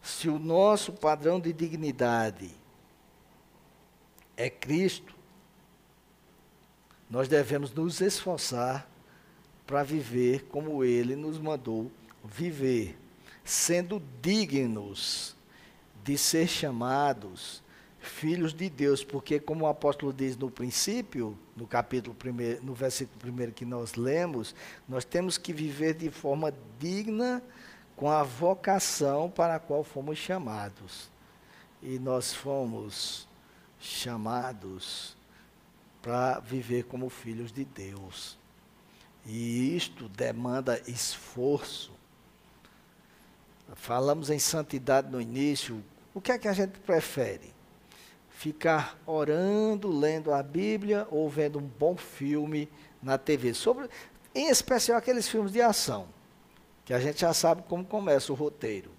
se 0.02 0.28
o 0.28 0.38
nosso 0.38 0.92
padrão 0.92 1.40
de 1.40 1.54
dignidade 1.54 2.52
é 4.36 4.50
Cristo, 4.50 5.16
nós 7.10 7.30
devemos 7.30 7.72
nos 7.72 8.02
esforçar 8.02 8.86
para 9.66 9.84
viver 9.84 10.44
como 10.48 10.84
Ele 10.84 11.16
nos 11.16 11.40
mandou 11.40 11.90
viver, 12.26 13.00
sendo 13.42 14.04
dignos 14.22 15.34
de 16.04 16.18
ser 16.18 16.46
chamados 16.46 17.64
filhos 18.02 18.52
de 18.52 18.68
Deus, 18.68 19.04
porque 19.04 19.40
como 19.40 19.66
o 19.66 19.68
apóstolo 19.68 20.12
diz 20.12 20.36
no 20.36 20.50
princípio, 20.50 21.38
no 21.56 21.68
capítulo 21.68 22.16
primeiro, 22.16 22.64
no 22.66 22.74
versículo 22.74 23.20
primeiro 23.20 23.52
que 23.52 23.64
nós 23.64 23.94
lemos, 23.94 24.56
nós 24.90 25.06
temos 25.06 25.38
que 25.38 25.54
viver 25.54 25.94
de 25.94 26.10
forma 26.10 26.52
digna 26.80 27.44
com 27.96 28.10
a 28.10 28.24
vocação 28.24 29.30
para 29.30 29.56
a 29.56 29.60
qual 29.60 29.84
fomos 29.84 30.18
chamados. 30.18 31.12
E 31.82 32.00
nós 32.00 32.34
fomos 32.34 33.28
chamados 33.80 35.16
para 36.02 36.40
viver 36.40 36.86
como 36.86 37.08
filhos 37.08 37.52
de 37.52 37.64
Deus. 37.64 38.38
E 39.26 39.76
isto 39.76 40.10
demanda 40.10 40.82
esforço. 40.88 41.92
Falamos 43.76 44.32
em 44.32 44.40
santidade 44.40 45.10
no 45.12 45.22
início. 45.22 45.84
O 46.14 46.20
que 46.20 46.32
é 46.32 46.40
que 46.40 46.48
a 46.48 46.54
gente 46.54 46.80
prefere? 46.80 47.54
Ficar 48.42 48.98
orando, 49.06 49.88
lendo 49.88 50.34
a 50.34 50.42
Bíblia 50.42 51.06
ou 51.12 51.30
vendo 51.30 51.60
um 51.60 51.62
bom 51.78 51.96
filme 51.96 52.68
na 53.00 53.16
TV? 53.16 53.54
Sobre, 53.54 53.88
em 54.34 54.50
especial 54.50 54.98
aqueles 54.98 55.30
filmes 55.30 55.52
de 55.52 55.62
ação, 55.62 56.08
que 56.84 56.92
a 56.92 57.00
gente 57.00 57.22
já 57.22 57.36
sabe 57.36 57.62
como 57.70 57.86
começa 57.86 58.32
o 58.32 58.36
roteiro. 58.36 58.90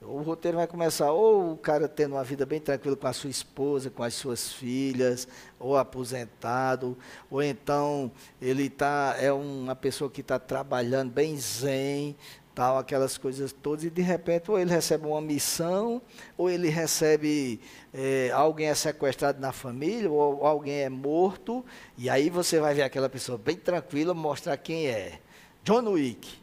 O 0.00 0.22
roteiro 0.22 0.56
vai 0.56 0.66
começar 0.66 1.12
ou 1.12 1.52
o 1.52 1.56
cara 1.56 1.86
tendo 1.86 2.16
uma 2.16 2.24
vida 2.24 2.44
bem 2.44 2.58
tranquila 2.58 2.96
com 2.96 3.06
a 3.06 3.12
sua 3.12 3.30
esposa, 3.30 3.90
com 3.90 4.02
as 4.02 4.14
suas 4.14 4.52
filhas, 4.52 5.28
ou 5.56 5.76
aposentado, 5.76 6.98
ou 7.30 7.40
então 7.40 8.10
ele 8.42 8.68
tá, 8.68 9.14
é 9.20 9.32
uma 9.32 9.76
pessoa 9.76 10.10
que 10.10 10.20
está 10.20 10.36
trabalhando 10.36 11.12
bem 11.12 11.36
zen, 11.36 12.16
tal, 12.54 12.78
aquelas 12.78 13.18
coisas 13.18 13.52
todas, 13.52 13.84
e 13.84 13.90
de 13.90 14.00
repente 14.00 14.50
ou 14.50 14.58
ele 14.58 14.70
recebe 14.70 15.06
uma 15.06 15.20
missão, 15.20 16.00
ou 16.38 16.48
ele 16.48 16.68
recebe, 16.68 17.60
é, 17.92 18.30
alguém 18.32 18.68
é 18.68 18.74
sequestrado 18.74 19.40
na 19.40 19.52
família, 19.52 20.10
ou 20.10 20.46
alguém 20.46 20.82
é 20.82 20.88
morto, 20.88 21.64
e 21.98 22.08
aí 22.08 22.30
você 22.30 22.60
vai 22.60 22.74
ver 22.74 22.82
aquela 22.82 23.08
pessoa 23.08 23.36
bem 23.36 23.56
tranquila 23.56 24.14
mostrar 24.14 24.56
quem 24.56 24.86
é. 24.86 25.18
John 25.64 25.90
Wick, 25.90 26.38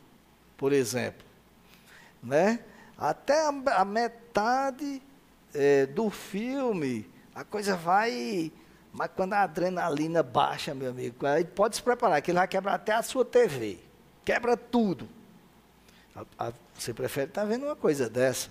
por 0.57 0.73
exemplo. 0.73 1.25
Né? 2.21 2.59
Até 2.97 3.45
a, 3.45 3.49
a 3.77 3.85
metade 3.85 5.01
é, 5.53 5.85
do 5.85 6.09
filme, 6.09 7.09
a 7.33 7.43
coisa 7.43 7.75
vai. 7.75 8.51
Mas 8.93 9.09
quando 9.15 9.33
a 9.33 9.43
adrenalina 9.43 10.21
baixa, 10.21 10.75
meu 10.75 10.89
amigo, 10.89 11.25
aí 11.25 11.45
pode 11.45 11.77
se 11.77 11.81
preparar, 11.81 12.21
que 12.21 12.31
ele 12.31 12.39
vai 12.39 12.47
quebrar 12.47 12.73
até 12.73 12.91
a 12.91 13.01
sua 13.01 13.23
TV. 13.23 13.79
Quebra 14.25 14.57
tudo. 14.57 15.07
A, 16.15 16.25
a, 16.47 16.53
você 16.73 16.93
prefere 16.93 17.27
estar 17.29 17.41
tá 17.41 17.47
vendo 17.47 17.65
uma 17.65 17.75
coisa 17.75 18.09
dessa. 18.09 18.49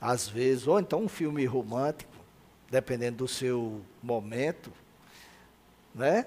Às 0.00 0.28
vezes, 0.28 0.66
ou 0.66 0.78
então 0.78 1.02
um 1.02 1.08
filme 1.08 1.44
romântico, 1.44 2.12
dependendo 2.70 3.18
do 3.18 3.28
seu 3.28 3.80
momento, 4.02 4.72
né? 5.94 6.26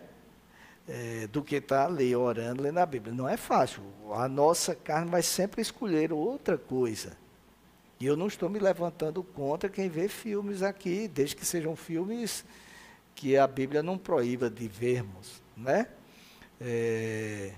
É, 0.88 1.28
do 1.28 1.44
que 1.44 1.56
estar 1.56 1.84
tá 1.84 1.86
ali 1.86 2.16
orando, 2.16 2.64
lendo 2.64 2.80
a 2.80 2.86
Bíblia. 2.86 3.14
Não 3.14 3.30
é 3.30 3.38
fácil. 3.38 3.84
A 4.14 4.28
nossa 4.28 4.76
carne 4.76 5.10
vai 5.10 5.22
sempre 5.22 5.62
escolher 5.62 6.12
outra 6.12 6.58
coisa. 6.58 7.16
E 8.00 8.06
eu 8.06 8.18
não 8.18 8.28
estou 8.28 8.50
me 8.50 8.58
levantando 8.58 9.24
contra 9.24 9.70
quem 9.70 9.88
vê 9.88 10.08
filmes 10.08 10.64
aqui, 10.64 11.08
desde 11.08 11.36
que 11.36 11.46
sejam 11.46 11.76
filmes 11.76 12.44
que 13.14 13.38
a 13.38 13.46
Bíblia 13.46 13.84
não 13.84 13.98
proíba 13.98 14.50
de 14.50 14.68
vermos, 14.68 15.42
né? 15.56 15.88
É... 16.60 17.54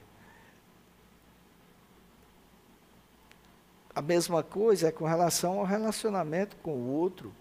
A 3.96 4.02
mesma 4.02 4.42
coisa 4.42 4.88
é 4.88 4.92
com 4.92 5.06
relação 5.06 5.60
ao 5.60 5.66
relacionamento 5.66 6.56
com 6.58 6.72
o 6.72 6.90
outro. 6.90 7.34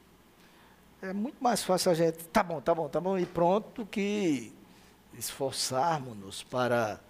É 1.00 1.12
muito 1.12 1.42
mais 1.42 1.62
fácil 1.62 1.90
a 1.90 1.94
gente, 1.94 2.18
tá 2.28 2.42
bom, 2.42 2.60
tá 2.60 2.74
bom, 2.74 2.88
tá 2.88 3.00
bom, 3.00 3.18
e 3.18 3.24
pronto, 3.24 3.86
que 3.86 4.52
esforçarmos-nos 5.18 6.42
para 6.42 7.00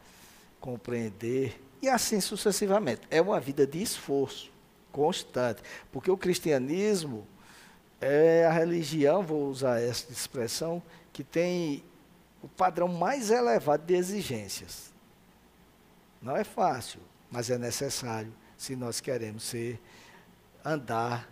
compreender, 0.60 1.60
e 1.82 1.88
assim 1.88 2.20
sucessivamente. 2.20 3.02
É 3.10 3.20
uma 3.20 3.40
vida 3.40 3.66
de 3.66 3.82
esforço 3.82 4.50
constante, 4.92 5.60
porque 5.90 6.10
o 6.10 6.16
cristianismo 6.16 7.26
é 8.00 8.46
a 8.46 8.52
religião, 8.52 9.22
vou 9.22 9.48
usar 9.48 9.80
essa 9.80 10.10
expressão, 10.12 10.82
que 11.12 11.24
tem 11.24 11.82
o 12.42 12.48
padrão 12.48 12.88
mais 12.88 13.30
elevado 13.30 13.84
de 13.84 13.94
exigências. 13.94 14.92
Não 16.20 16.36
é 16.36 16.44
fácil, 16.44 17.00
mas 17.30 17.50
é 17.50 17.58
necessário 17.58 18.32
se 18.62 18.76
nós 18.76 19.00
queremos 19.00 19.42
ser 19.42 19.80
andar 20.64 21.28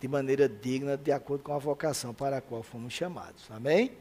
de 0.00 0.08
maneira 0.08 0.48
digna 0.48 0.96
de 0.96 1.12
acordo 1.12 1.44
com 1.44 1.54
a 1.54 1.58
vocação 1.58 2.12
para 2.12 2.38
a 2.38 2.40
qual 2.40 2.60
fomos 2.60 2.92
chamados. 2.92 3.48
Amém? 3.50 3.92